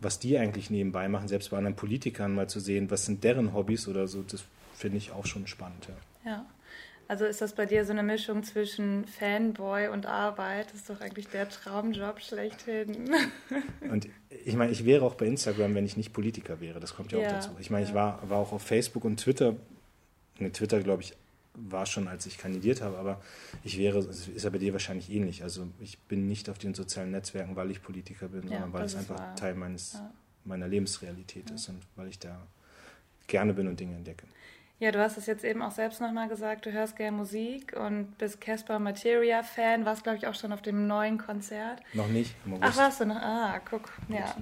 was 0.00 0.18
die 0.18 0.38
eigentlich 0.38 0.70
nebenbei 0.70 1.08
machen, 1.08 1.28
selbst 1.28 1.50
bei 1.50 1.56
anderen 1.58 1.76
Politikern 1.76 2.34
mal 2.34 2.48
zu 2.48 2.58
sehen, 2.60 2.90
was 2.90 3.06
sind 3.06 3.22
deren 3.22 3.54
Hobbys 3.54 3.86
oder 3.86 4.08
so, 4.08 4.22
das 4.22 4.42
finde 4.74 4.98
ich 4.98 5.12
auch 5.12 5.26
schon 5.26 5.46
spannend. 5.46 5.88
Ja. 6.24 6.30
ja. 6.30 6.46
Also 7.10 7.24
ist 7.24 7.40
das 7.40 7.54
bei 7.54 7.66
dir 7.66 7.84
so 7.84 7.90
eine 7.90 8.04
Mischung 8.04 8.44
zwischen 8.44 9.04
Fanboy 9.04 9.88
und 9.88 10.06
Arbeit? 10.06 10.66
Das 10.66 10.82
ist 10.82 10.90
doch 10.90 11.00
eigentlich 11.00 11.26
der 11.26 11.48
Traumjob 11.48 12.20
schlechthin. 12.20 13.12
Und 13.90 14.08
ich 14.44 14.54
meine, 14.54 14.70
ich 14.70 14.84
wäre 14.84 15.04
auch 15.04 15.16
bei 15.16 15.26
Instagram, 15.26 15.74
wenn 15.74 15.84
ich 15.84 15.96
nicht 15.96 16.12
Politiker 16.12 16.60
wäre. 16.60 16.78
Das 16.78 16.94
kommt 16.94 17.10
ja, 17.10 17.18
ja 17.18 17.26
auch 17.26 17.32
dazu. 17.32 17.50
Ich 17.58 17.68
meine, 17.68 17.82
ja. 17.82 17.88
ich 17.88 17.94
war, 17.96 18.30
war 18.30 18.38
auch 18.38 18.52
auf 18.52 18.62
Facebook 18.62 19.04
und 19.04 19.18
Twitter. 19.18 19.56
Ne, 20.38 20.52
Twitter, 20.52 20.80
glaube 20.84 21.02
ich, 21.02 21.16
war 21.54 21.84
schon, 21.84 22.06
als 22.06 22.26
ich 22.26 22.38
kandidiert 22.38 22.80
habe, 22.80 22.96
aber 22.96 23.20
ich 23.64 23.76
wäre, 23.76 23.98
ist 23.98 24.44
ja 24.44 24.50
bei 24.50 24.58
dir 24.58 24.72
wahrscheinlich 24.72 25.10
ähnlich. 25.10 25.42
Also 25.42 25.66
ich 25.80 25.98
bin 25.98 26.28
nicht 26.28 26.48
auf 26.48 26.58
den 26.58 26.74
sozialen 26.74 27.10
Netzwerken, 27.10 27.56
weil 27.56 27.72
ich 27.72 27.82
Politiker 27.82 28.28
bin, 28.28 28.44
ja, 28.44 28.50
sondern 28.50 28.72
weil 28.72 28.84
es 28.84 28.94
einfach 28.94 29.18
wahr. 29.18 29.34
Teil 29.34 29.56
meines, 29.56 29.98
meiner 30.44 30.68
Lebensrealität 30.68 31.50
ist 31.50 31.70
und 31.70 31.80
weil 31.96 32.06
ich 32.06 32.20
da 32.20 32.40
gerne 33.26 33.52
bin 33.52 33.66
und 33.66 33.80
Dinge 33.80 33.96
entdecke. 33.96 34.28
Ja, 34.80 34.90
du 34.92 34.98
hast 34.98 35.18
es 35.18 35.26
jetzt 35.26 35.44
eben 35.44 35.60
auch 35.60 35.72
selbst 35.72 36.00
nochmal 36.00 36.26
gesagt, 36.26 36.64
du 36.64 36.72
hörst 36.72 36.96
gerne 36.96 37.14
Musik 37.14 37.76
und 37.78 38.16
bist 38.16 38.40
Casper 38.40 38.78
Materia 38.78 39.42
Fan, 39.42 39.84
warst 39.84 40.04
glaube 40.04 40.16
ich 40.16 40.26
auch 40.26 40.34
schon 40.34 40.54
auf 40.54 40.62
dem 40.62 40.86
neuen 40.86 41.18
Konzert. 41.18 41.82
Noch 41.92 42.08
nicht. 42.08 42.34
Ach, 42.62 42.76
warst 42.78 42.98
du 42.98 43.04
noch? 43.04 43.16
Ah, 43.16 43.60
guck, 43.68 43.92
ja. 44.08 44.34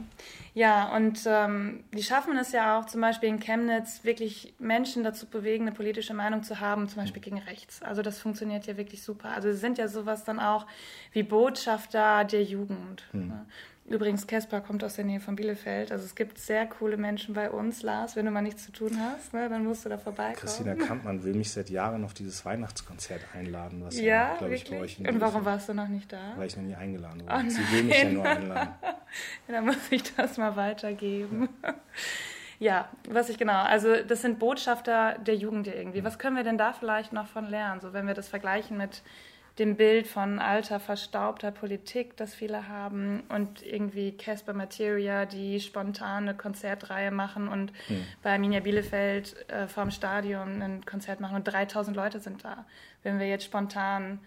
Ja, 0.55 0.95
und 0.95 1.21
ähm, 1.27 1.83
die 1.93 2.05
schaffen 2.05 2.39
es 2.39 2.53
ja 2.53 2.79
auch 2.79 2.87
zum 2.87 3.01
Beispiel 3.01 3.29
in 3.29 3.41
Chemnitz 3.41 4.05
wirklich 4.05 4.55
Menschen 4.61 5.03
dazu 5.03 5.27
bewegen, 5.27 5.67
eine 5.67 5.75
politische 5.75 6.15
Meinung 6.15 6.45
zu 6.45 6.61
haben, 6.61 6.89
zum 6.89 7.03
Beispiel 7.03 7.21
gegen 7.21 7.39
rechts. 7.39 7.83
Also 7.83 8.03
das 8.03 8.21
funktioniert 8.21 8.65
ja 8.67 8.77
wirklich 8.77 9.03
super. 9.03 9.31
Also 9.31 9.51
sie 9.51 9.59
sind 9.59 9.77
ja 9.77 9.89
sowas 9.89 10.23
dann 10.23 10.39
auch 10.39 10.67
wie 11.13 11.25
Botschafter 11.25 12.25
der 12.25 12.45
Jugend. 12.45 13.03
Hm. 13.11 13.29
Ne? 13.29 13.47
Übrigens, 13.89 14.27
Caspar 14.27 14.61
kommt 14.61 14.85
aus 14.85 14.97
der 14.97 15.05
Nähe 15.05 15.19
von 15.19 15.35
Bielefeld. 15.35 15.93
Also 15.93 16.05
es 16.05 16.15
gibt 16.15 16.39
sehr 16.39 16.67
coole 16.67 16.99
Menschen 16.99 17.35
bei 17.35 17.51
uns, 17.51 17.83
Lars. 17.83 18.17
Wenn 18.17 18.27
du 18.27 18.31
mal 18.31 18.43
nichts 18.43 18.65
zu 18.65 18.73
tun 18.73 18.99
hast, 19.01 19.33
ne, 19.33 19.49
dann 19.49 19.65
musst 19.65 19.85
du 19.85 19.89
da 19.89 19.97
vorbeikommen. 19.97 20.37
Christina 20.37 20.75
Kampmann 20.75 21.25
will 21.25 21.35
mich 21.35 21.51
seit 21.51 21.71
Jahren 21.71 22.05
auf 22.05 22.13
dieses 22.13 22.45
Weihnachtskonzert 22.45 23.23
einladen. 23.35 23.83
Was 23.85 23.99
ja, 23.99 24.37
glaube 24.37 24.55
ich, 24.55 24.69
bei 24.69 24.81
euch 24.81 24.99
in 24.99 25.09
Und 25.09 25.21
warum 25.21 25.45
warst 25.45 25.71
du 25.71 25.75
noch 25.75 25.89
nicht 25.89 26.13
da? 26.13 26.35
Weil 26.37 26.49
ich 26.49 26.57
noch 26.57 26.65
nie 26.65 26.75
eingeladen 26.75 27.23
wurde. 27.23 27.35
Oh, 27.35 27.49
Sie 27.49 27.73
will 27.73 27.85
mich 27.85 28.03
ja 28.03 28.11
nur 28.11 28.25
einladen. 28.25 28.75
ja, 28.83 29.55
dann 29.55 29.65
muss 29.65 29.77
ich 29.91 30.03
das 30.15 30.37
mal 30.37 30.55
weitergeben. 30.55 31.49
Ja, 32.59 32.89
was 33.09 33.29
ich 33.29 33.39
genau, 33.39 33.63
also 33.63 34.03
das 34.03 34.21
sind 34.21 34.39
Botschafter 34.39 35.17
der 35.19 35.37
Jugend 35.37 35.69
irgendwie. 35.69 36.03
Was 36.03 36.19
können 36.19 36.37
wir 36.37 36.43
denn 36.43 36.59
da 36.59 36.73
vielleicht 36.73 37.13
noch 37.13 37.29
von 37.29 37.49
lernen? 37.49 37.81
So, 37.81 37.93
wenn 37.93 38.07
wir 38.07 38.15
das 38.15 38.29
vergleichen 38.29 38.77
mit 38.77 39.03
dem 39.59 39.77
Bild 39.77 40.07
von 40.07 40.39
alter, 40.39 40.79
verstaubter 40.79 41.51
Politik, 41.51 42.17
das 42.17 42.35
viele 42.35 42.69
haben 42.69 43.25
und 43.29 43.63
irgendwie 43.63 44.13
Casper 44.17 44.53
Materia, 44.53 45.27
die 45.27 45.61
spontane 45.61 46.35
Konzertreihe 46.35 47.11
machen 47.11 47.49
und 47.49 47.73
hm. 47.87 48.05
bei 48.23 48.33
Arminia 48.33 48.61
Bielefeld 48.61 49.49
äh, 49.51 49.67
vorm 49.67 49.91
Stadion 49.91 50.63
ein 50.63 50.87
Konzert 50.87 51.21
machen 51.21 51.37
und 51.37 51.45
3000 51.45 51.97
Leute 51.97 52.21
sind 52.21 52.45
da. 52.45 52.67
Wenn 53.03 53.19
wir 53.19 53.29
jetzt 53.29 53.45
spontan 53.45 54.21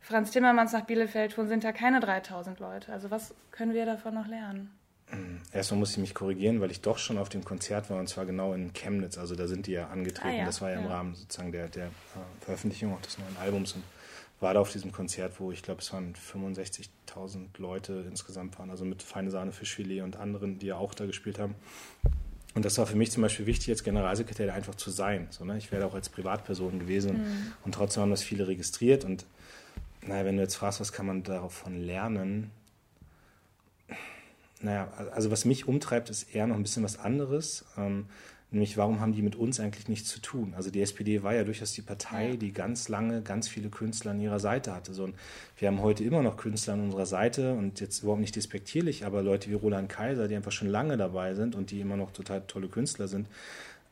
Franz 0.00 0.30
Timmermans 0.32 0.72
nach 0.72 0.84
Bielefeld 0.84 1.32
tun, 1.32 1.48
sind 1.48 1.64
da 1.64 1.72
keine 1.72 2.00
3000 2.00 2.60
Leute. 2.60 2.92
Also 2.92 3.10
was 3.10 3.34
können 3.52 3.72
wir 3.72 3.86
davon 3.86 4.14
noch 4.14 4.26
lernen? 4.26 4.70
Hm, 5.06 5.40
erstmal 5.52 5.80
muss 5.80 5.92
ich 5.92 5.98
mich 5.98 6.14
korrigieren, 6.14 6.60
weil 6.60 6.70
ich 6.70 6.80
doch 6.80 6.98
schon 6.98 7.16
auf 7.16 7.30
dem 7.30 7.44
Konzert 7.44 7.88
war 7.88 7.98
und 7.98 8.08
zwar 8.08 8.26
genau 8.26 8.52
in 8.52 8.72
Chemnitz. 8.74 9.16
Also 9.16 9.34
da 9.34 9.46
sind 9.46 9.66
die 9.66 9.72
ja 9.72 9.88
angetreten. 9.88 10.28
Ah, 10.28 10.38
ja. 10.40 10.44
Das 10.44 10.60
war 10.60 10.70
ja, 10.70 10.76
ja, 10.76 10.82
im 10.82 10.88
Rahmen 10.88 11.14
sozusagen 11.14 11.52
der, 11.52 11.68
der 11.68 11.86
uh, 11.86 12.44
Veröffentlichung 12.44 12.94
auch 12.94 13.00
des 13.00 13.18
neuen 13.18 13.36
Albums. 13.38 13.72
Und 13.72 13.82
war 14.40 14.54
da 14.54 14.60
auf 14.60 14.72
diesem 14.72 14.92
Konzert, 14.92 15.40
wo 15.40 15.52
ich 15.52 15.62
glaube, 15.62 15.80
es 15.80 15.92
waren 15.92 16.14
65.000 16.14 17.46
Leute 17.58 18.04
insgesamt 18.08 18.58
waren, 18.58 18.70
also 18.70 18.84
mit 18.84 19.02
Feine 19.02 19.30
Sahne, 19.30 19.52
Fischfilet 19.52 20.02
und 20.02 20.16
anderen, 20.16 20.58
die 20.58 20.66
ja 20.66 20.76
auch 20.76 20.94
da 20.94 21.06
gespielt 21.06 21.38
haben. 21.38 21.54
Und 22.54 22.64
das 22.64 22.78
war 22.78 22.86
für 22.86 22.96
mich 22.96 23.10
zum 23.10 23.22
Beispiel 23.22 23.46
wichtig, 23.46 23.70
als 23.70 23.82
Generalsekretär 23.82 24.52
einfach 24.54 24.76
zu 24.76 24.90
sein. 24.90 25.26
So, 25.30 25.44
ne? 25.44 25.58
Ich 25.58 25.72
wäre 25.72 25.86
auch 25.86 25.94
als 25.94 26.08
Privatperson 26.08 26.78
gewesen 26.78 27.18
mhm. 27.18 27.52
und 27.64 27.74
trotzdem 27.74 28.02
haben 28.02 28.10
das 28.10 28.22
viele 28.22 28.46
registriert. 28.46 29.04
Und 29.04 29.26
naja, 30.02 30.24
wenn 30.24 30.36
du 30.36 30.42
jetzt 30.42 30.54
fragst, 30.54 30.80
was 30.80 30.92
kann 30.92 31.06
man 31.06 31.24
davon 31.24 31.80
lernen? 31.80 32.50
Naja, 34.60 34.92
also 35.12 35.30
was 35.30 35.44
mich 35.44 35.66
umtreibt, 35.66 36.10
ist 36.10 36.34
eher 36.34 36.46
noch 36.46 36.56
ein 36.56 36.62
bisschen 36.62 36.84
was 36.84 36.98
anderes. 36.98 37.64
Ähm, 37.76 38.06
Nämlich, 38.54 38.76
warum 38.76 39.00
haben 39.00 39.12
die 39.12 39.22
mit 39.22 39.34
uns 39.34 39.58
eigentlich 39.58 39.88
nichts 39.88 40.08
zu 40.08 40.20
tun? 40.20 40.54
Also 40.56 40.70
die 40.70 40.80
SPD 40.80 41.24
war 41.24 41.34
ja 41.34 41.42
durchaus 41.42 41.72
die 41.72 41.82
Partei, 41.82 42.36
die 42.36 42.52
ganz 42.52 42.88
lange 42.88 43.20
ganz 43.20 43.48
viele 43.48 43.68
Künstler 43.68 44.12
an 44.12 44.20
ihrer 44.20 44.38
Seite 44.38 44.72
hatte. 44.72 44.94
So, 44.94 45.02
und 45.02 45.16
wir 45.58 45.66
haben 45.66 45.82
heute 45.82 46.04
immer 46.04 46.22
noch 46.22 46.36
Künstler 46.36 46.74
an 46.74 46.82
unserer 46.82 47.04
Seite 47.04 47.54
und 47.54 47.80
jetzt 47.80 48.04
überhaupt 48.04 48.20
nicht 48.20 48.36
despektierlich, 48.36 49.04
aber 49.04 49.24
Leute 49.24 49.50
wie 49.50 49.54
Roland 49.54 49.88
Kaiser, 49.88 50.28
die 50.28 50.36
einfach 50.36 50.52
schon 50.52 50.68
lange 50.68 50.96
dabei 50.96 51.34
sind 51.34 51.56
und 51.56 51.72
die 51.72 51.80
immer 51.80 51.96
noch 51.96 52.12
total 52.12 52.42
tolle 52.46 52.68
Künstler 52.68 53.08
sind. 53.08 53.26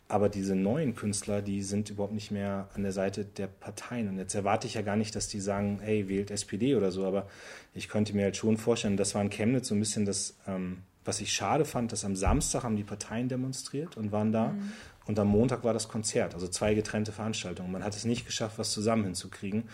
Aber 0.06 0.28
diese 0.28 0.54
neuen 0.54 0.94
Künstler, 0.94 1.42
die 1.42 1.60
sind 1.62 1.90
überhaupt 1.90 2.14
nicht 2.14 2.30
mehr 2.30 2.68
an 2.74 2.84
der 2.84 2.92
Seite 2.92 3.24
der 3.24 3.48
Parteien. 3.48 4.10
Und 4.10 4.18
jetzt 4.18 4.36
erwarte 4.36 4.68
ich 4.68 4.74
ja 4.74 4.82
gar 4.82 4.96
nicht, 4.96 5.16
dass 5.16 5.26
die 5.26 5.40
sagen, 5.40 5.80
hey, 5.82 6.08
wählt 6.08 6.30
SPD 6.30 6.76
oder 6.76 6.92
so. 6.92 7.04
Aber 7.04 7.26
ich 7.74 7.88
könnte 7.88 8.14
mir 8.14 8.24
halt 8.24 8.36
schon 8.36 8.58
vorstellen, 8.58 8.96
das 8.96 9.16
war 9.16 9.22
in 9.22 9.30
Chemnitz 9.30 9.66
so 9.66 9.74
ein 9.74 9.80
bisschen 9.80 10.04
das, 10.04 10.36
ähm, 10.46 10.82
was 11.04 11.20
ich 11.20 11.32
schade 11.32 11.64
fand, 11.64 11.92
dass 11.92 12.04
am 12.04 12.16
Samstag 12.16 12.64
haben 12.64 12.76
die 12.76 12.84
Parteien 12.84 13.28
demonstriert 13.28 13.96
und 13.96 14.12
waren 14.12 14.32
da. 14.32 14.48
Mhm. 14.48 14.72
Und 15.06 15.18
am 15.18 15.28
Montag 15.28 15.64
war 15.64 15.72
das 15.72 15.88
Konzert, 15.88 16.34
also 16.34 16.46
zwei 16.46 16.74
getrennte 16.74 17.10
Veranstaltungen. 17.10 17.72
Man 17.72 17.82
hat 17.82 17.96
es 17.96 18.04
nicht 18.04 18.24
geschafft, 18.24 18.58
was 18.58 18.70
zusammen 18.70 19.04
hinzukriegen. 19.04 19.64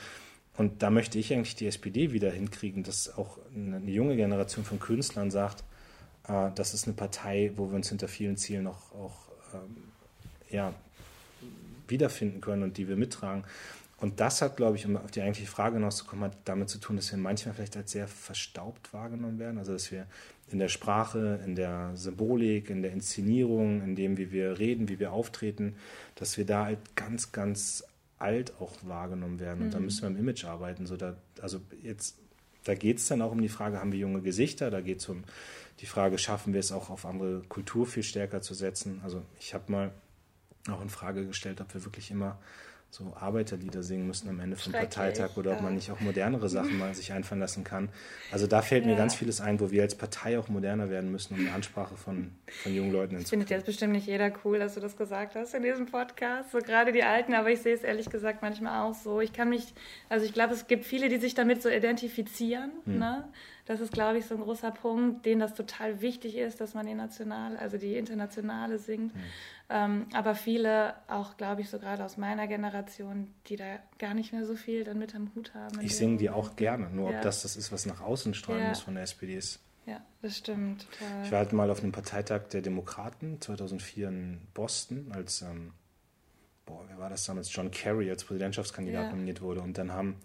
Und 0.56 0.82
da 0.82 0.90
möchte 0.90 1.18
ich 1.18 1.32
eigentlich 1.32 1.54
die 1.54 1.66
SPD 1.66 2.12
wieder 2.12 2.30
hinkriegen, 2.30 2.82
dass 2.82 3.16
auch 3.16 3.38
eine 3.54 3.90
junge 3.90 4.16
Generation 4.16 4.64
von 4.64 4.80
Künstlern 4.80 5.30
sagt, 5.30 5.62
äh, 6.26 6.50
das 6.54 6.74
ist 6.74 6.86
eine 6.86 6.94
Partei, 6.94 7.52
wo 7.56 7.68
wir 7.68 7.76
uns 7.76 7.88
hinter 7.90 8.08
vielen 8.08 8.36
Zielen 8.36 8.66
auch, 8.66 8.92
auch 8.92 9.16
ähm, 9.54 9.84
ja, 10.50 10.72
wiederfinden 11.86 12.40
können 12.40 12.62
und 12.62 12.76
die 12.76 12.88
wir 12.88 12.96
mittragen. 12.96 13.44
Und 14.00 14.20
das 14.20 14.42
hat, 14.42 14.56
glaube 14.56 14.76
ich, 14.76 14.86
um 14.86 14.96
auf 14.96 15.10
die 15.10 15.22
eigentliche 15.22 15.50
Frage 15.50 15.76
hinauszukommen, 15.76 16.26
hat 16.26 16.36
damit 16.44 16.68
zu 16.68 16.78
tun, 16.78 16.96
dass 16.96 17.10
wir 17.10 17.18
manchmal 17.18 17.54
vielleicht 17.54 17.76
als 17.76 17.90
sehr 17.90 18.06
verstaubt 18.06 18.92
wahrgenommen 18.92 19.40
werden. 19.40 19.58
Also 19.58 19.72
dass 19.72 19.90
wir 19.90 20.06
in 20.50 20.60
der 20.60 20.68
Sprache, 20.68 21.40
in 21.44 21.56
der 21.56 21.90
Symbolik, 21.96 22.70
in 22.70 22.82
der 22.82 22.92
Inszenierung, 22.92 23.82
in 23.82 23.96
dem, 23.96 24.16
wie 24.16 24.30
wir 24.30 24.58
reden, 24.58 24.88
wie 24.88 25.00
wir 25.00 25.12
auftreten, 25.12 25.74
dass 26.14 26.38
wir 26.38 26.46
da 26.46 26.66
halt 26.66 26.94
ganz, 26.94 27.32
ganz 27.32 27.84
alt 28.18 28.52
auch 28.60 28.72
wahrgenommen 28.82 29.40
werden. 29.40 29.62
Und 29.62 29.68
mhm. 29.68 29.72
da 29.72 29.80
müssen 29.80 30.02
wir 30.02 30.08
im 30.08 30.16
Image 30.16 30.44
arbeiten. 30.44 30.86
So 30.86 30.96
da, 30.96 31.16
also 31.40 31.60
jetzt, 31.82 32.16
da 32.64 32.74
geht 32.74 32.98
es 32.98 33.08
dann 33.08 33.20
auch 33.20 33.32
um 33.32 33.42
die 33.42 33.48
Frage, 33.48 33.80
haben 33.80 33.92
wir 33.92 33.98
junge 33.98 34.22
Gesichter? 34.22 34.70
Da 34.70 34.80
geht 34.80 35.00
es 35.00 35.08
um 35.08 35.24
die 35.80 35.86
Frage, 35.86 36.18
schaffen 36.18 36.52
wir 36.52 36.60
es 36.60 36.70
auch 36.70 36.88
auf 36.90 37.04
andere 37.04 37.42
Kultur 37.48 37.86
viel 37.86 38.04
stärker 38.04 38.42
zu 38.42 38.54
setzen? 38.54 39.00
Also 39.02 39.22
ich 39.40 39.54
habe 39.54 39.70
mal 39.72 39.92
auch 40.70 40.82
in 40.82 40.88
Frage 40.88 41.26
gestellt, 41.26 41.60
ob 41.60 41.74
wir 41.74 41.84
wirklich 41.84 42.10
immer 42.10 42.38
so 42.90 43.14
Arbeiterlieder 43.14 43.82
singen 43.82 44.06
müssen 44.06 44.30
am 44.30 44.40
Ende 44.40 44.56
vom 44.56 44.72
Parteitag 44.72 45.36
oder 45.36 45.52
ob 45.52 45.60
man 45.60 45.74
nicht 45.74 45.90
auch 45.90 46.00
modernere 46.00 46.48
Sachen 46.48 46.78
mal 46.78 46.94
sich 46.94 47.12
einfallen 47.12 47.40
lassen 47.40 47.62
kann. 47.62 47.90
Also 48.32 48.46
da 48.46 48.62
fällt 48.62 48.84
ja. 48.84 48.92
mir 48.92 48.96
ganz 48.96 49.14
vieles 49.14 49.42
ein, 49.42 49.60
wo 49.60 49.70
wir 49.70 49.82
als 49.82 49.94
Partei 49.94 50.38
auch 50.38 50.48
moderner 50.48 50.88
werden 50.88 51.12
müssen, 51.12 51.34
um 51.34 51.40
die 51.40 51.50
Ansprache 51.50 51.96
von, 51.96 52.32
von 52.62 52.74
jungen 52.74 52.90
Leuten 52.90 53.16
Das 53.16 53.28
findet 53.28 53.50
jetzt 53.50 53.66
bestimmt 53.66 53.92
nicht 53.92 54.06
jeder 54.06 54.32
cool, 54.44 54.58
dass 54.58 54.74
du 54.74 54.80
das 54.80 54.96
gesagt 54.96 55.34
hast 55.34 55.52
in 55.54 55.62
diesem 55.62 55.84
Podcast, 55.84 56.50
so 56.50 56.58
gerade 56.58 56.92
die 56.92 57.02
Alten, 57.02 57.34
aber 57.34 57.50
ich 57.50 57.60
sehe 57.60 57.74
es 57.74 57.82
ehrlich 57.82 58.08
gesagt 58.08 58.40
manchmal 58.40 58.82
auch 58.82 58.94
so. 58.94 59.20
Ich 59.20 59.34
kann 59.34 59.50
mich, 59.50 59.74
also 60.08 60.24
ich 60.24 60.32
glaube, 60.32 60.54
es 60.54 60.66
gibt 60.66 60.86
viele, 60.86 61.10
die 61.10 61.18
sich 61.18 61.34
damit 61.34 61.62
so 61.62 61.68
identifizieren, 61.68 62.72
hm. 62.84 62.98
ne? 62.98 63.28
Das 63.68 63.80
ist, 63.80 63.92
glaube 63.92 64.16
ich, 64.16 64.24
so 64.24 64.34
ein 64.34 64.40
großer 64.40 64.70
Punkt, 64.70 65.26
denen 65.26 65.42
das 65.42 65.52
total 65.52 66.00
wichtig 66.00 66.38
ist, 66.38 66.58
dass 66.58 66.72
man 66.72 66.86
die 66.86 66.94
nationale, 66.94 67.58
also 67.58 67.76
die 67.76 67.98
internationale 67.98 68.78
singt. 68.78 69.14
Mhm. 69.14 69.20
Ähm, 69.68 70.06
aber 70.14 70.34
viele, 70.34 70.94
auch 71.06 71.36
glaube 71.36 71.60
ich, 71.60 71.68
so 71.68 71.78
gerade 71.78 72.02
aus 72.02 72.16
meiner 72.16 72.46
Generation, 72.46 73.34
die 73.46 73.56
da 73.56 73.78
gar 73.98 74.14
nicht 74.14 74.32
mehr 74.32 74.46
so 74.46 74.56
viel 74.56 74.84
dann 74.84 74.98
mit 74.98 75.14
am 75.14 75.30
Hut 75.34 75.52
haben. 75.52 75.80
Ich 75.82 75.98
singe 75.98 76.16
die 76.16 76.30
auch 76.30 76.56
gerne, 76.56 76.88
nur 76.88 77.10
ja. 77.10 77.18
ob 77.18 77.22
das 77.22 77.42
das 77.42 77.56
ist, 77.56 77.70
was 77.70 77.84
nach 77.84 78.00
außen 78.00 78.32
strahlen 78.32 78.62
ja. 78.62 78.68
muss 78.70 78.80
von 78.80 78.94
der 78.94 79.02
SPD 79.02 79.34
ist. 79.34 79.60
Ja, 79.84 80.00
das 80.22 80.38
stimmt. 80.38 80.86
Total. 80.90 81.24
Ich 81.24 81.30
war 81.30 81.38
halt 81.40 81.52
mal 81.52 81.70
auf 81.70 81.82
einem 81.82 81.92
Parteitag 81.92 82.48
der 82.48 82.62
Demokraten 82.62 83.38
2004 83.38 84.08
in 84.08 84.40
Boston, 84.54 85.12
als, 85.12 85.42
ähm, 85.42 85.74
boah, 86.64 86.86
wer 86.88 86.96
war 86.96 87.10
das 87.10 87.26
damals? 87.26 87.54
John 87.54 87.70
Kerry 87.70 88.08
als 88.10 88.24
Präsidentschaftskandidat 88.24 89.04
ja. 89.04 89.10
nominiert 89.10 89.42
wurde. 89.42 89.60
Und 89.60 89.76
dann 89.76 89.92
haben 89.92 90.16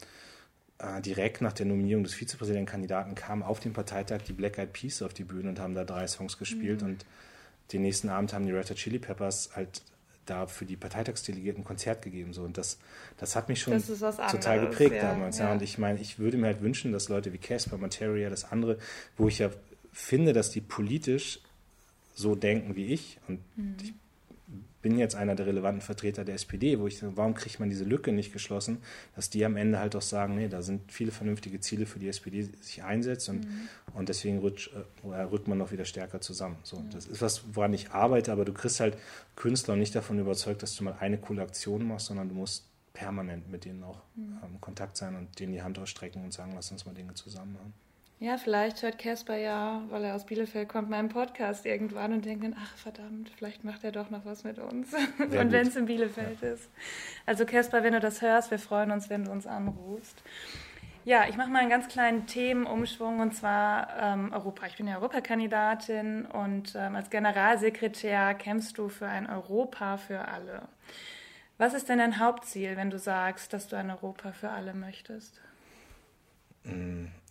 direkt 1.06 1.42
nach 1.42 1.53
der 1.53 1.65
Nominierung 1.65 2.03
des 2.03 2.13
Vizepräsidentenkandidaten 2.13 3.15
kamen 3.15 3.42
auf 3.42 3.60
dem 3.60 3.74
Parteitag 3.74 4.24
die 4.27 4.34
Black 4.34 4.58
Eyed 4.58 4.74
Peas 4.74 5.01
auf 5.01 5.13
die 5.13 5.24
Bühne 5.24 5.50
und 5.50 5.60
haben 5.60 5.75
da 5.75 5.86
drei 5.86 6.08
Songs 6.08 6.38
gespielt 6.38 6.82
mhm. 6.82 6.89
und 6.89 7.06
den 7.72 7.84
nächsten 7.84 8.10
Abend 8.10 8.34
haben 8.34 8.46
die 8.46 8.51
Red 8.51 8.70
Hot 8.70 8.77
Chili 8.77 9.00
Peppers 9.00 9.51
halt 9.56 9.82
da 10.25 10.48
für 10.48 10.65
die 10.65 10.75
Parteitagsdelegierten 10.75 11.63
ein 11.63 11.65
Konzert 11.65 12.01
gegeben. 12.01 12.34
So. 12.34 12.44
Und 12.44 12.58
das, 12.58 12.77
das 13.18 13.36
hat 13.36 13.50
mich 13.50 13.62
schon 13.62 13.82
total 13.82 14.62
geprägt 14.62 14.96
ja, 14.96 15.12
damals. 15.12 15.38
Ja. 15.38 15.46
ja. 15.46 15.53
Und 15.53 15.62
ich 15.62 15.77
meine, 15.77 16.00
ich 16.00 16.20
würde 16.20 16.38
mir 16.38 16.48
halt 16.48 16.62
wünschen, 16.62 16.92
dass 16.92 17.10
Leute 17.10 17.34
wie 17.34 17.38
Casper, 17.38 17.77
Materia, 17.77 18.30
das 18.30 18.51
andere, 18.51 18.77
wo 19.18 19.27
ich 19.27 19.39
ja 19.39 19.50
finde, 19.92 20.34
dass 20.34 20.50
die 20.50 20.62
politisch 20.62 21.39
so 22.15 22.36
denken 22.36 22.75
wie 22.75 22.88
ich, 22.88 23.20
und 23.27 23.39
mhm. 23.58 23.75
ich 23.82 23.94
bin 24.81 24.98
jetzt 24.98 25.15
einer 25.15 25.36
der 25.36 25.45
relevanten 25.45 25.81
Vertreter 25.81 26.25
der 26.25 26.36
SPD, 26.36 26.79
wo 26.79 26.88
ich 26.88 27.00
sage, 27.00 27.13
warum 27.15 27.33
kriegt 27.33 27.60
man 27.60 27.69
diese 27.69 27.86
Lücke 27.86 28.12
nicht 28.12 28.33
geschlossen, 28.33 28.79
dass 29.15 29.29
die 29.29 29.45
am 29.45 29.55
Ende 29.55 29.79
halt 29.79 29.95
auch 29.95 30.01
sagen, 30.01 30.36
nee, 30.36 30.50
da 30.50 30.62
sind 30.62 30.91
viele 30.91 31.12
vernünftige 31.12 31.60
Ziele 31.62 31.86
für 31.86 32.00
die 32.00 32.10
SPD, 32.10 32.43
die 32.43 32.63
sich 32.63 32.83
einsetzt 32.83 33.29
und, 33.29 33.45
mhm. 33.45 33.69
und 33.93 34.10
deswegen 34.10 34.39
rückt, 34.39 34.72
äh, 35.05 35.22
rückt 35.22 35.48
man 35.48 35.57
noch 35.57 35.72
wieder 35.72 35.86
stärker 35.86 36.19
zusammen. 36.22 36.57
So, 36.63 36.79
mhm. 36.79 36.89
Das 36.91 37.05
ist 37.05 37.22
was, 37.22 37.43
woran 37.53 37.74
ich 37.74 37.91
arbeite, 37.91 38.31
aber 38.31 38.45
du 38.45 38.53
kriegst 38.53 38.79
halt 38.79 38.98
Künstler 39.36 39.75
nicht 39.75 39.95
davon 39.95 40.19
überzeugt, 40.19 40.62
dass 40.62 40.75
du 40.75 40.83
mal 40.83 40.98
eine 41.00 41.17
coole 41.17 41.41
Aktion 41.41 41.88
machst, 41.88 42.07
sondern 42.07 42.29
du 42.29 42.36
musst 42.36 42.65
permanent 42.91 43.50
mit 43.50 43.65
denen 43.65 43.83
auch 43.83 44.01
mhm. 44.15 44.38
in 44.53 44.62
Kontakt 44.62 44.98
sein 44.98 45.15
und 45.15 45.39
denen 45.39 45.53
die 45.53 45.62
Hand 45.62 45.79
ausstrecken 45.79 46.24
und 46.24 46.33
sagen, 46.33 46.51
lass 46.55 46.72
uns 46.72 46.86
mal 46.86 46.93
Dinge 46.93 47.13
zusammen 47.13 47.53
machen. 47.53 47.74
Ja, 48.24 48.38
vielleicht 48.38 48.82
hört 48.84 49.00
Casper 49.00 49.36
ja, 49.36 49.82
weil 49.89 50.06
er 50.06 50.15
aus 50.15 50.25
Bielefeld 50.25 50.70
kommt, 50.70 50.89
meinen 50.89 51.10
Podcast 51.10 51.65
irgendwann 51.65 52.13
und 52.13 52.24
denkt 52.24 52.46
dann, 52.46 52.56
ach 52.58 52.77
verdammt, 52.77 53.30
vielleicht 53.36 53.65
macht 53.65 53.84
er 53.84 53.92
doch 53.92 54.12
noch 54.12 54.24
was 54.24 54.46
mit 54.46 54.60
uns. 54.60 54.92
Sehr 54.92 55.42
und 55.42 55.51
wenn 55.51 55.68
es 55.68 55.75
in 55.75 55.88
Bielefeld 55.88 56.42
ja. 56.42 56.53
ist. 56.53 56.70
Also 57.25 57.46
Casper, 57.46 57.84
wenn 57.84 57.92
du 57.92 58.00
das 58.00 58.22
hörst, 58.22 58.50
wir 58.50 58.60
freuen 58.60 58.92
uns, 58.92 59.10
wenn 59.10 59.25
du 59.25 59.32
uns 59.32 59.46
anrufst. 59.46 60.24
Ja, 61.03 61.25
ich 61.27 61.36
mache 61.36 61.50
mal 61.50 61.60
einen 61.60 61.70
ganz 61.70 61.89
kleinen 61.89 62.25
Themenumschwung 62.25 63.20
und 63.20 63.36
zwar 63.36 63.89
ähm, 64.00 64.32
Europa. 64.32 64.68
Ich 64.68 64.77
bin 64.77 64.88
ja 64.88 64.96
Europakandidatin 65.00 66.25
und 66.25 66.75
ähm, 66.77 66.96
als 66.96 67.10
Generalsekretär 67.10 68.36
kämpfst 68.36 68.77
du 68.77 68.88
für 68.88 69.08
ein 69.08 69.30
Europa 69.30 69.98
für 69.98 70.30
alle. 70.30 70.62
Was 71.58 71.74
ist 71.74 71.89
denn 71.89 71.98
dein 71.98 72.20
Hauptziel, 72.20 72.77
wenn 72.77 72.89
du 72.89 73.00
sagst, 73.00 73.51
dass 73.51 73.68
du 73.68 73.75
ein 73.75 73.92
Europa 73.92 74.32
für 74.32 74.50
alle 74.50 74.74
möchtest? 74.74 75.42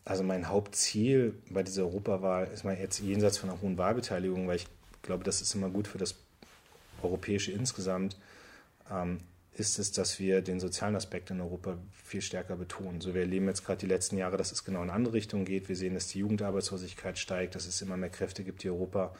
Also 0.05 0.25
mein 0.25 0.49
Hauptziel 0.49 1.35
bei 1.51 1.63
dieser 1.63 1.83
Europawahl 1.83 2.49
ist 2.49 2.65
mal 2.65 2.77
jetzt 2.77 2.99
jenseits 3.01 3.39
von 3.39 3.51
einer 3.51 3.61
hohen 3.61 3.79
Wahlbeteiligung, 3.79 4.49
weil 4.49 4.57
ich 4.57 4.67
glaube, 5.03 5.23
das 5.25 5.41
ist 5.41 5.55
immer 5.55 5.69
gut 5.69 5.87
für 5.87 5.99
das 5.99 6.17
Europäische 7.03 7.53
insgesamt, 7.53 8.17
ähm, 8.91 9.19
ist 9.55 9.79
es, 9.79 9.93
dass 9.93 10.19
wir 10.19 10.41
den 10.41 10.61
sozialen 10.61 10.97
Aspekt 10.97 11.31
in 11.31 11.41
Europa 11.41 11.77
viel 11.93 12.23
stärker 12.23 12.57
betonen. 12.57 13.01
So, 13.01 13.15
wir 13.15 13.21
erleben 13.21 13.47
jetzt 13.47 13.65
gerade 13.65 13.81
die 13.81 13.87
letzten 13.87 14.17
Jahre, 14.17 14.37
dass 14.37 14.51
es 14.51 14.65
genau 14.65 14.79
in 14.79 14.85
eine 14.85 14.95
andere 14.95 15.15
Richtung 15.15 15.45
geht. 15.45 15.69
Wir 15.69 15.77
sehen, 15.77 15.95
dass 15.95 16.09
die 16.09 16.21
Jugendarbeitslosigkeit 16.21 17.19
steigt, 17.19 17.55
dass 17.55 17.67
es 17.67 17.83
immer 17.83 17.97
mehr 17.97 18.11
Kräfte 18.11 18.45
gibt, 18.45 18.63
die 18.63 18.71
Europa 18.71 19.15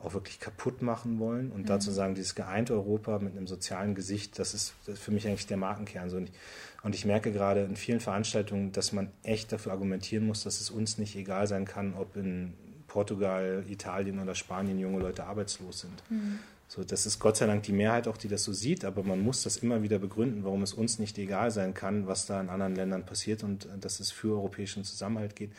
auch 0.00 0.14
wirklich 0.14 0.38
kaputt 0.38 0.80
machen 0.82 1.18
wollen. 1.18 1.50
Und 1.50 1.62
mhm. 1.62 1.66
dazu 1.66 1.90
sagen, 1.90 2.14
dieses 2.14 2.34
geeinte 2.34 2.74
Europa 2.74 3.18
mit 3.18 3.36
einem 3.36 3.46
sozialen 3.46 3.94
Gesicht, 3.94 4.38
das 4.38 4.54
ist, 4.54 4.74
das 4.86 4.94
ist 4.94 5.02
für 5.02 5.10
mich 5.10 5.26
eigentlich 5.26 5.46
der 5.46 5.56
Markenkern. 5.56 6.08
So, 6.08 6.16
und, 6.18 6.28
ich, 6.28 6.34
und 6.82 6.94
ich 6.94 7.04
merke 7.04 7.32
gerade 7.32 7.64
in 7.64 7.76
vielen 7.76 8.00
Veranstaltungen, 8.00 8.72
dass 8.72 8.92
man 8.92 9.10
echt 9.22 9.50
dafür 9.52 9.72
argumentieren 9.72 10.26
muss, 10.26 10.44
dass 10.44 10.60
es 10.60 10.70
uns 10.70 10.98
nicht 10.98 11.16
egal 11.16 11.46
sein 11.46 11.64
kann, 11.64 11.94
ob 11.94 12.16
in 12.16 12.54
Portugal, 12.86 13.64
Italien 13.68 14.18
oder 14.20 14.34
Spanien 14.34 14.78
junge 14.78 15.00
Leute 15.00 15.24
arbeitslos 15.24 15.80
sind. 15.80 16.02
Mhm. 16.10 16.38
So, 16.68 16.84
das 16.84 17.06
ist 17.06 17.18
Gott 17.18 17.38
sei 17.38 17.46
Dank 17.46 17.62
die 17.62 17.72
Mehrheit 17.72 18.06
auch, 18.08 18.18
die 18.18 18.28
das 18.28 18.44
so 18.44 18.52
sieht, 18.52 18.84
aber 18.84 19.02
man 19.02 19.22
muss 19.22 19.42
das 19.42 19.56
immer 19.56 19.82
wieder 19.82 19.98
begründen, 19.98 20.44
warum 20.44 20.62
es 20.62 20.74
uns 20.74 20.98
nicht 20.98 21.16
egal 21.16 21.50
sein 21.50 21.72
kann, 21.72 22.06
was 22.06 22.26
da 22.26 22.40
in 22.40 22.50
anderen 22.50 22.76
Ländern 22.76 23.06
passiert 23.06 23.42
und 23.42 23.64
äh, 23.64 23.78
dass 23.80 24.00
es 24.00 24.10
für 24.10 24.34
europäischen 24.34 24.84
Zusammenhalt 24.84 25.34
geht. 25.34 25.52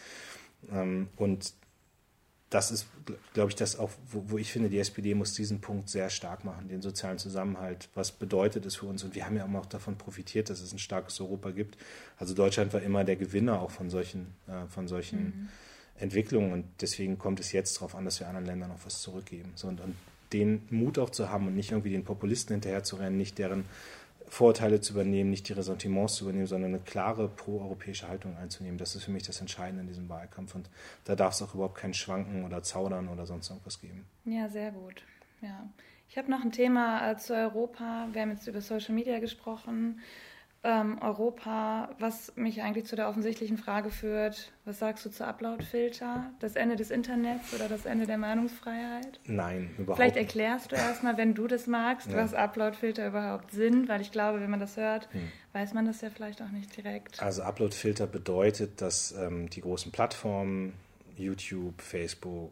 Ähm, 0.71 1.07
und 1.17 1.53
das 2.49 2.71
ist, 2.71 2.87
glaube 3.33 3.49
ich, 3.49 3.55
das 3.55 3.77
auch, 3.77 3.91
wo, 4.11 4.23
wo, 4.27 4.37
ich 4.37 4.51
finde, 4.51 4.69
die 4.69 4.79
SPD 4.79 5.13
muss 5.13 5.33
diesen 5.33 5.61
Punkt 5.61 5.89
sehr 5.89 6.09
stark 6.09 6.45
machen, 6.45 6.67
den 6.67 6.81
sozialen 6.81 7.19
Zusammenhalt. 7.19 7.89
Was 7.93 8.11
bedeutet 8.11 8.65
es 8.65 8.77
für 8.77 8.87
uns? 8.87 9.03
Und 9.03 9.13
wir 9.13 9.25
haben 9.25 9.35
ja 9.35 9.45
auch 9.45 9.65
davon 9.67 9.97
profitiert, 9.97 10.49
dass 10.49 10.59
es 10.59 10.73
ein 10.73 10.79
starkes 10.79 11.21
Europa 11.21 11.51
gibt. 11.51 11.77
Also 12.17 12.33
Deutschland 12.33 12.73
war 12.73 12.81
immer 12.81 13.03
der 13.03 13.17
Gewinner 13.17 13.61
auch 13.61 13.69
von 13.69 13.89
solchen, 13.91 14.33
äh, 14.47 14.67
von 14.67 14.87
solchen 14.87 15.19
mhm. 15.19 15.49
Entwicklungen. 15.99 16.51
Und 16.51 16.65
deswegen 16.81 17.19
kommt 17.19 17.39
es 17.39 17.51
jetzt 17.51 17.77
darauf 17.77 17.93
an, 17.93 18.05
dass 18.05 18.19
wir 18.19 18.27
anderen 18.27 18.47
Ländern 18.47 18.71
auch 18.71 18.83
was 18.83 19.01
zurückgeben. 19.01 19.51
So, 19.53 19.67
und, 19.67 19.79
und 19.81 19.95
den 20.33 20.63
Mut 20.69 20.97
auch 20.97 21.09
zu 21.09 21.29
haben 21.29 21.47
und 21.47 21.55
nicht 21.55 21.71
irgendwie 21.71 21.91
den 21.91 22.03
Populisten 22.03 22.55
hinterher 22.55 22.83
zu 22.83 22.95
rennen, 22.95 23.17
nicht 23.17 23.37
deren 23.37 23.65
Vorurteile 24.29 24.79
zu 24.79 24.93
übernehmen, 24.93 25.29
nicht 25.29 25.49
die 25.49 25.53
Ressentiments 25.53 26.15
zu 26.15 26.23
übernehmen, 26.23 26.45
sondern 26.45 26.73
eine 26.73 26.83
klare 26.83 27.27
pro-europäische 27.27 28.07
Haltung 28.07 28.37
einzunehmen. 28.37 28.77
Das 28.77 28.95
ist 28.95 29.03
für 29.03 29.11
mich 29.11 29.23
das 29.23 29.41
Entscheidende 29.41 29.81
in 29.81 29.87
diesem 29.87 30.07
Wahlkampf. 30.07 30.55
Und 30.55 30.69
da 31.05 31.15
darf 31.15 31.33
es 31.33 31.41
auch 31.41 31.53
überhaupt 31.55 31.75
kein 31.75 31.93
Schwanken 31.93 32.45
oder 32.45 32.63
Zaudern 32.63 33.09
oder 33.09 33.25
sonst 33.25 33.49
irgendwas 33.49 33.81
geben. 33.81 34.05
Ja, 34.25 34.47
sehr 34.47 34.71
gut. 34.71 35.03
Ja. 35.41 35.67
Ich 36.09 36.17
habe 36.17 36.29
noch 36.31 36.41
ein 36.41 36.51
Thema 36.51 37.11
äh, 37.11 37.17
zu 37.17 37.35
Europa. 37.35 38.07
Wir 38.11 38.21
haben 38.21 38.31
jetzt 38.31 38.47
über 38.47 38.61
Social 38.61 38.95
Media 38.95 39.19
gesprochen 39.19 39.99
ähm, 40.61 40.97
Europa, 41.01 41.89
was 41.99 42.33
mich 42.35 42.61
eigentlich 42.61 42.85
zu 42.85 42.97
der 42.97 43.07
offensichtlichen 43.07 43.57
Frage 43.57 43.89
führt, 43.89 44.51
was 44.65 44.79
sagst 44.79 45.05
du 45.05 45.09
zu 45.09 45.25
Uploadfilter? 45.25 46.31
Das 46.39 46.55
Ende 46.55 46.75
des 46.75 46.91
Internets 46.91 47.53
oder 47.53 47.69
das 47.69 47.85
Ende 47.85 48.05
der 48.05 48.17
Meinungsfreiheit? 48.17 49.21
Nein, 49.25 49.69
überhaupt 49.77 49.97
Vielleicht 49.97 50.17
erklärst 50.17 50.71
du 50.71 50.75
erstmal, 50.75 51.15
wenn 51.17 51.33
du 51.33 51.47
das 51.47 51.65
magst, 51.65 52.11
ja. 52.11 52.17
was 52.17 52.33
Uploadfilter 52.33 53.07
überhaupt 53.07 53.51
sind, 53.51 53.87
weil 53.87 54.01
ich 54.01 54.11
glaube, 54.11 54.41
wenn 54.41 54.49
man 54.49 54.59
das 54.59 54.75
hört, 54.75 55.07
hm. 55.13 55.31
weiß 55.53 55.73
man 55.73 55.85
das 55.85 56.01
ja 56.01 56.09
vielleicht 56.09 56.41
auch 56.41 56.51
nicht 56.51 56.75
direkt. 56.75 57.21
Also 57.21 57.43
Uploadfilter 57.43 58.07
bedeutet, 58.07 58.81
dass 58.81 59.13
ähm, 59.13 59.49
die 59.49 59.61
großen 59.61 59.93
Plattformen, 59.93 60.73
YouTube, 61.15 61.81
Facebook, 61.81 62.51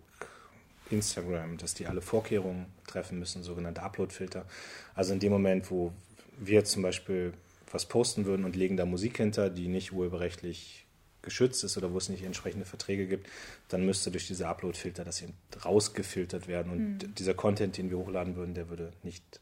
Instagram, 0.89 1.57
dass 1.57 1.73
die 1.73 1.87
alle 1.87 2.01
Vorkehrungen 2.01 2.67
treffen 2.87 3.19
müssen, 3.19 3.43
sogenannte 3.43 3.81
Uploadfilter. 3.83 4.45
Also 4.95 5.13
in 5.13 5.19
dem 5.19 5.33
Moment, 5.33 5.69
wo 5.69 5.91
wir 6.39 6.63
zum 6.63 6.83
Beispiel 6.83 7.33
was 7.71 7.85
posten 7.85 8.25
würden 8.25 8.45
und 8.45 8.55
legen 8.55 8.77
da 8.77 8.85
Musik 8.85 9.17
hinter, 9.17 9.49
die 9.49 9.67
nicht 9.67 9.91
urheberrechtlich 9.91 10.85
geschützt 11.21 11.63
ist 11.63 11.77
oder 11.77 11.91
wo 11.91 11.97
es 11.97 12.09
nicht 12.09 12.23
entsprechende 12.23 12.65
Verträge 12.65 13.05
gibt, 13.05 13.27
dann 13.67 13.85
müsste 13.85 14.11
durch 14.11 14.27
diese 14.27 14.47
Upload-Filter 14.47 15.03
das 15.03 15.21
eben 15.21 15.33
rausgefiltert 15.65 16.47
werden 16.47 16.71
und 16.71 17.03
mhm. 17.03 17.15
dieser 17.15 17.33
Content, 17.33 17.77
den 17.77 17.89
wir 17.89 17.97
hochladen 17.97 18.35
würden, 18.35 18.53
der 18.53 18.69
würde 18.69 18.93
nicht 19.03 19.41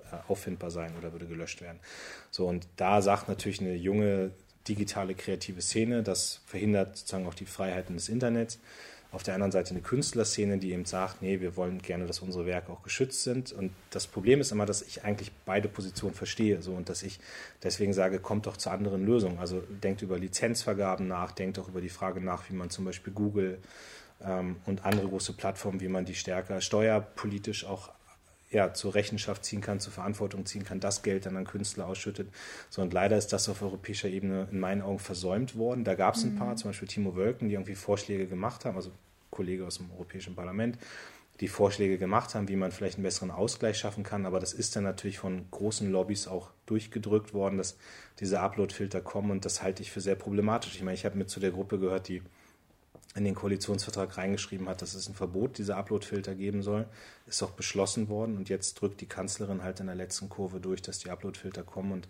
äh, 0.00 0.16
auffindbar 0.28 0.70
sein 0.70 0.96
oder 0.98 1.12
würde 1.12 1.26
gelöscht 1.26 1.60
werden. 1.60 1.78
So 2.30 2.48
und 2.48 2.66
da 2.76 3.00
sagt 3.00 3.28
natürlich 3.28 3.60
eine 3.60 3.74
junge 3.74 4.32
digitale 4.66 5.14
kreative 5.14 5.60
Szene, 5.60 6.02
das 6.02 6.40
verhindert 6.46 6.96
sozusagen 6.96 7.26
auch 7.26 7.34
die 7.34 7.46
Freiheiten 7.46 7.94
des 7.94 8.08
Internets 8.08 8.58
auf 9.14 9.22
der 9.22 9.34
anderen 9.34 9.52
Seite 9.52 9.70
eine 9.70 9.80
Künstlerszene, 9.80 10.58
die 10.58 10.72
eben 10.72 10.84
sagt, 10.84 11.22
nee, 11.22 11.40
wir 11.40 11.56
wollen 11.56 11.80
gerne, 11.80 12.06
dass 12.06 12.18
unsere 12.18 12.46
Werke 12.46 12.72
auch 12.72 12.82
geschützt 12.82 13.22
sind. 13.22 13.52
Und 13.52 13.72
das 13.90 14.06
Problem 14.06 14.40
ist 14.40 14.50
immer, 14.50 14.66
dass 14.66 14.82
ich 14.82 15.04
eigentlich 15.04 15.30
beide 15.46 15.68
Positionen 15.68 16.14
verstehe 16.14 16.60
so, 16.62 16.72
und 16.72 16.88
dass 16.88 17.02
ich 17.02 17.20
deswegen 17.62 17.92
sage, 17.92 18.18
kommt 18.18 18.46
doch 18.46 18.56
zu 18.56 18.70
anderen 18.70 19.06
Lösungen. 19.06 19.38
Also 19.38 19.60
denkt 19.60 20.02
über 20.02 20.18
Lizenzvergaben 20.18 21.06
nach, 21.06 21.32
denkt 21.32 21.58
auch 21.58 21.68
über 21.68 21.80
die 21.80 21.88
Frage 21.88 22.20
nach, 22.20 22.50
wie 22.50 22.54
man 22.54 22.70
zum 22.70 22.84
Beispiel 22.84 23.12
Google 23.12 23.58
ähm, 24.20 24.56
und 24.66 24.84
andere 24.84 25.08
große 25.08 25.34
Plattformen, 25.34 25.80
wie 25.80 25.88
man 25.88 26.04
die 26.04 26.14
stärker 26.14 26.60
steuerpolitisch 26.60 27.64
auch 27.64 27.90
ja, 28.54 28.72
zur 28.72 28.94
Rechenschaft 28.94 29.44
ziehen 29.44 29.60
kann, 29.60 29.80
zur 29.80 29.92
Verantwortung 29.92 30.46
ziehen 30.46 30.64
kann, 30.64 30.80
das 30.80 31.02
Geld 31.02 31.26
dann 31.26 31.36
an 31.36 31.44
Künstler 31.44 31.86
ausschüttet. 31.86 32.28
So, 32.70 32.82
und 32.82 32.92
leider 32.92 33.18
ist 33.18 33.32
das 33.32 33.48
auf 33.48 33.60
europäischer 33.62 34.08
Ebene 34.08 34.48
in 34.50 34.60
meinen 34.60 34.80
Augen 34.80 35.00
versäumt 35.00 35.56
worden. 35.56 35.84
Da 35.84 35.94
gab 35.94 36.14
es 36.14 36.24
ein 36.24 36.34
mhm. 36.34 36.38
paar, 36.38 36.56
zum 36.56 36.70
Beispiel 36.70 36.88
Timo 36.88 37.16
Wölken, 37.16 37.48
die 37.48 37.54
irgendwie 37.54 37.74
Vorschläge 37.74 38.26
gemacht 38.26 38.64
haben, 38.64 38.76
also 38.76 38.90
Kollege 39.30 39.66
aus 39.66 39.78
dem 39.78 39.90
Europäischen 39.90 40.36
Parlament, 40.36 40.78
die 41.40 41.48
Vorschläge 41.48 41.98
gemacht 41.98 42.36
haben, 42.36 42.48
wie 42.48 42.54
man 42.54 42.70
vielleicht 42.70 42.96
einen 42.96 43.02
besseren 43.02 43.32
Ausgleich 43.32 43.76
schaffen 43.76 44.04
kann. 44.04 44.24
Aber 44.24 44.38
das 44.38 44.52
ist 44.52 44.76
dann 44.76 44.84
natürlich 44.84 45.18
von 45.18 45.46
großen 45.50 45.90
Lobbys 45.90 46.28
auch 46.28 46.50
durchgedrückt 46.66 47.34
worden, 47.34 47.58
dass 47.58 47.76
diese 48.20 48.38
Upload-Filter 48.38 49.00
kommen 49.00 49.32
und 49.32 49.44
das 49.44 49.62
halte 49.62 49.82
ich 49.82 49.90
für 49.90 50.00
sehr 50.00 50.14
problematisch. 50.14 50.76
Ich 50.76 50.82
meine, 50.82 50.94
ich 50.94 51.04
habe 51.04 51.18
mit 51.18 51.28
zu 51.28 51.40
der 51.40 51.50
Gruppe 51.50 51.80
gehört, 51.80 52.06
die 52.06 52.22
in 53.14 53.24
den 53.24 53.34
Koalitionsvertrag 53.34 54.16
reingeschrieben 54.16 54.68
hat, 54.68 54.82
dass 54.82 54.94
es 54.94 55.08
ein 55.08 55.14
Verbot 55.14 55.58
dieser 55.58 55.76
Upload-Filter 55.76 56.34
geben 56.34 56.62
soll. 56.62 56.86
Ist 57.26 57.42
auch 57.42 57.52
beschlossen 57.52 58.08
worden 58.08 58.36
und 58.36 58.48
jetzt 58.48 58.74
drückt 58.74 59.00
die 59.00 59.06
Kanzlerin 59.06 59.62
halt 59.62 59.80
in 59.80 59.86
der 59.86 59.94
letzten 59.94 60.28
Kurve 60.28 60.60
durch, 60.60 60.82
dass 60.82 60.98
die 60.98 61.10
Upload-Filter 61.10 61.62
kommen 61.62 61.92
und 61.92 62.08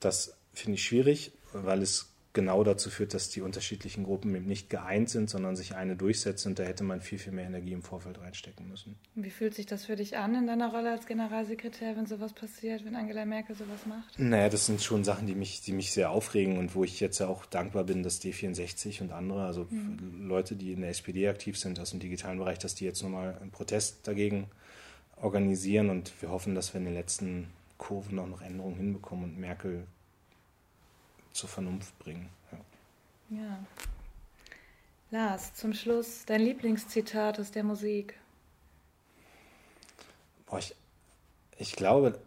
das 0.00 0.34
finde 0.54 0.76
ich 0.76 0.84
schwierig, 0.84 1.32
weil 1.52 1.82
es 1.82 2.09
genau 2.32 2.62
dazu 2.62 2.90
führt, 2.90 3.12
dass 3.12 3.28
die 3.28 3.40
unterschiedlichen 3.40 4.04
Gruppen 4.04 4.34
eben 4.34 4.46
nicht 4.46 4.70
geeint 4.70 5.10
sind, 5.10 5.28
sondern 5.28 5.56
sich 5.56 5.74
eine 5.74 5.96
durchsetzt 5.96 6.46
und 6.46 6.58
da 6.58 6.62
hätte 6.62 6.84
man 6.84 7.00
viel, 7.00 7.18
viel 7.18 7.32
mehr 7.32 7.46
Energie 7.46 7.72
im 7.72 7.82
Vorfeld 7.82 8.20
reinstecken 8.20 8.68
müssen. 8.68 8.96
Wie 9.16 9.30
fühlt 9.30 9.54
sich 9.54 9.66
das 9.66 9.86
für 9.86 9.96
dich 9.96 10.16
an 10.16 10.34
in 10.34 10.46
deiner 10.46 10.70
Rolle 10.70 10.92
als 10.92 11.06
Generalsekretär, 11.06 11.96
wenn 11.96 12.06
sowas 12.06 12.32
passiert, 12.32 12.84
wenn 12.84 12.94
Angela 12.94 13.24
Merkel 13.24 13.56
sowas 13.56 13.84
macht? 13.86 14.18
Naja, 14.18 14.48
das 14.48 14.66
sind 14.66 14.80
schon 14.80 15.02
Sachen, 15.02 15.26
die 15.26 15.34
mich, 15.34 15.62
die 15.62 15.72
mich 15.72 15.90
sehr 15.90 16.10
aufregen 16.10 16.58
und 16.58 16.74
wo 16.74 16.84
ich 16.84 17.00
jetzt 17.00 17.18
ja 17.18 17.26
auch 17.26 17.46
dankbar 17.46 17.84
bin, 17.84 18.02
dass 18.04 18.22
D64 18.22 19.02
und 19.02 19.12
andere, 19.12 19.44
also 19.44 19.66
mhm. 19.70 20.28
Leute, 20.28 20.54
die 20.54 20.72
in 20.72 20.82
der 20.82 20.90
SPD 20.90 21.28
aktiv 21.28 21.58
sind 21.58 21.80
aus 21.80 21.90
dem 21.90 22.00
digitalen 22.00 22.38
Bereich, 22.38 22.58
dass 22.58 22.76
die 22.76 22.84
jetzt 22.84 23.02
nochmal 23.02 23.36
einen 23.40 23.50
Protest 23.50 24.06
dagegen 24.06 24.46
organisieren 25.16 25.90
und 25.90 26.12
wir 26.20 26.30
hoffen, 26.30 26.54
dass 26.54 26.72
wir 26.72 26.78
in 26.78 26.86
den 26.86 26.94
letzten 26.94 27.48
Kurven 27.76 28.18
auch 28.18 28.28
noch 28.28 28.42
Änderungen 28.42 28.76
hinbekommen 28.76 29.24
und 29.24 29.38
Merkel 29.38 29.86
zur 31.32 31.48
Vernunft 31.48 31.98
bringen. 31.98 32.28
Ja. 33.30 33.38
ja. 33.38 33.64
Lars, 35.10 35.54
zum 35.54 35.72
Schluss 35.72 36.24
dein 36.26 36.40
Lieblingszitat 36.40 37.40
aus 37.40 37.50
der 37.50 37.64
Musik. 37.64 38.14
Boah, 40.46 40.58
ich, 40.58 40.74
ich 41.58 41.72
glaube, 41.72 42.18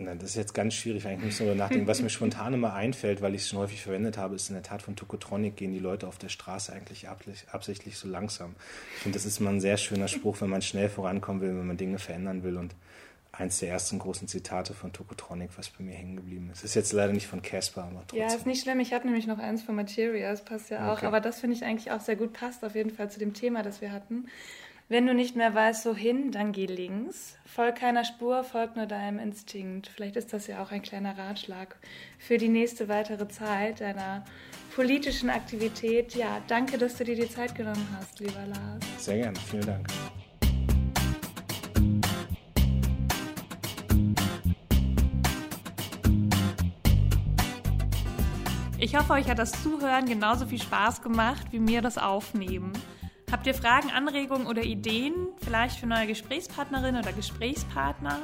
na, 0.00 0.14
das 0.14 0.30
ist 0.30 0.36
jetzt 0.36 0.54
ganz 0.54 0.74
schwierig, 0.74 1.04
weil 1.04 1.18
ich 1.18 1.24
muss 1.24 1.38
darüber 1.38 1.56
nachdenken. 1.56 1.88
Was 1.88 2.00
mir 2.00 2.10
spontan 2.10 2.54
immer 2.54 2.72
einfällt, 2.72 3.20
weil 3.20 3.34
ich 3.34 3.42
es 3.42 3.48
schon 3.48 3.58
häufig 3.58 3.82
verwendet 3.82 4.16
habe, 4.16 4.36
ist 4.36 4.48
in 4.48 4.54
der 4.54 4.62
Tat 4.62 4.80
von 4.80 4.94
Tokotronic 4.94 5.56
gehen 5.56 5.72
die 5.72 5.80
Leute 5.80 6.06
auf 6.06 6.18
der 6.18 6.28
Straße 6.28 6.72
eigentlich 6.72 7.08
absichtlich 7.08 7.98
so 7.98 8.06
langsam. 8.06 8.54
Ich 8.96 9.02
finde, 9.02 9.18
das 9.18 9.26
ist 9.26 9.40
mal 9.40 9.50
ein 9.50 9.60
sehr 9.60 9.76
schöner 9.76 10.06
Spruch, 10.06 10.40
wenn 10.40 10.50
man 10.50 10.62
schnell 10.62 10.88
vorankommen 10.88 11.42
will, 11.42 11.50
wenn 11.50 11.66
man 11.66 11.76
Dinge 11.76 11.98
verändern 11.98 12.44
will 12.44 12.56
und 12.58 12.76
eins 13.32 13.58
der 13.58 13.70
ersten 13.70 13.98
großen 13.98 14.28
Zitate 14.28 14.74
von 14.74 14.92
Tokotronic, 14.92 15.50
was 15.56 15.68
bei 15.68 15.84
mir 15.84 15.94
hängen 15.94 16.16
geblieben 16.16 16.50
ist. 16.50 16.64
Ist 16.64 16.74
jetzt 16.74 16.92
leider 16.92 17.12
nicht 17.12 17.26
von 17.26 17.42
Casper, 17.42 17.84
aber 17.84 18.00
trotzdem. 18.06 18.20
Ja, 18.20 18.34
ist 18.34 18.46
nicht 18.46 18.62
schlimm. 18.62 18.80
Ich 18.80 18.92
hatte 18.92 19.06
nämlich 19.06 19.26
noch 19.26 19.38
eins 19.38 19.62
von 19.62 19.74
Materia, 19.74 20.30
das 20.30 20.44
passt 20.44 20.70
ja 20.70 20.88
auch. 20.88 20.98
Okay. 20.98 21.06
Aber 21.06 21.20
das 21.20 21.40
finde 21.40 21.56
ich 21.56 21.64
eigentlich 21.64 21.90
auch 21.90 22.00
sehr 22.00 22.16
gut, 22.16 22.32
passt 22.32 22.64
auf 22.64 22.74
jeden 22.74 22.90
Fall 22.90 23.10
zu 23.10 23.18
dem 23.18 23.34
Thema, 23.34 23.62
das 23.62 23.80
wir 23.80 23.92
hatten. 23.92 24.26
Wenn 24.90 25.06
du 25.06 25.12
nicht 25.12 25.36
mehr 25.36 25.54
weißt, 25.54 25.84
wohin, 25.84 26.32
dann 26.32 26.52
geh 26.52 26.64
links. 26.64 27.36
Folg 27.44 27.76
keiner 27.76 28.04
Spur, 28.04 28.42
folg 28.42 28.74
nur 28.74 28.86
deinem 28.86 29.18
Instinkt. 29.18 29.88
Vielleicht 29.88 30.16
ist 30.16 30.32
das 30.32 30.46
ja 30.46 30.62
auch 30.62 30.70
ein 30.70 30.80
kleiner 30.80 31.18
Ratschlag 31.18 31.76
für 32.18 32.38
die 32.38 32.48
nächste 32.48 32.88
weitere 32.88 33.28
Zeit 33.28 33.82
deiner 33.82 34.24
politischen 34.74 35.28
Aktivität. 35.28 36.14
Ja, 36.14 36.40
danke, 36.48 36.78
dass 36.78 36.96
du 36.96 37.04
dir 37.04 37.16
die 37.16 37.28
Zeit 37.28 37.54
genommen 37.54 37.86
hast, 37.98 38.18
lieber 38.20 38.46
Lars. 38.46 39.04
Sehr 39.04 39.18
gerne, 39.18 39.38
vielen 39.50 39.66
Dank. 39.66 39.88
Ich 48.80 48.94
hoffe, 48.94 49.14
euch 49.14 49.28
hat 49.28 49.40
das 49.40 49.60
Zuhören 49.64 50.06
genauso 50.06 50.46
viel 50.46 50.62
Spaß 50.62 51.02
gemacht 51.02 51.48
wie 51.50 51.58
mir 51.58 51.82
das 51.82 51.98
Aufnehmen. 51.98 52.72
Habt 53.30 53.44
ihr 53.48 53.54
Fragen, 53.54 53.90
Anregungen 53.90 54.46
oder 54.46 54.62
Ideen, 54.62 55.14
vielleicht 55.42 55.80
für 55.80 55.88
neue 55.88 56.06
Gesprächspartnerin 56.06 56.96
oder 56.96 57.12
Gesprächspartner, 57.12 58.20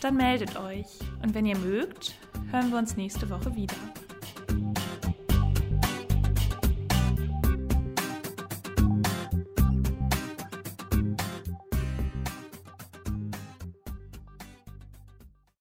dann 0.00 0.16
meldet 0.16 0.58
euch. 0.58 0.86
Und 1.22 1.34
wenn 1.34 1.44
ihr 1.44 1.58
mögt, 1.58 2.14
hören 2.50 2.70
wir 2.70 2.78
uns 2.78 2.96
nächste 2.96 3.28
Woche 3.28 3.54
wieder. 3.54 3.76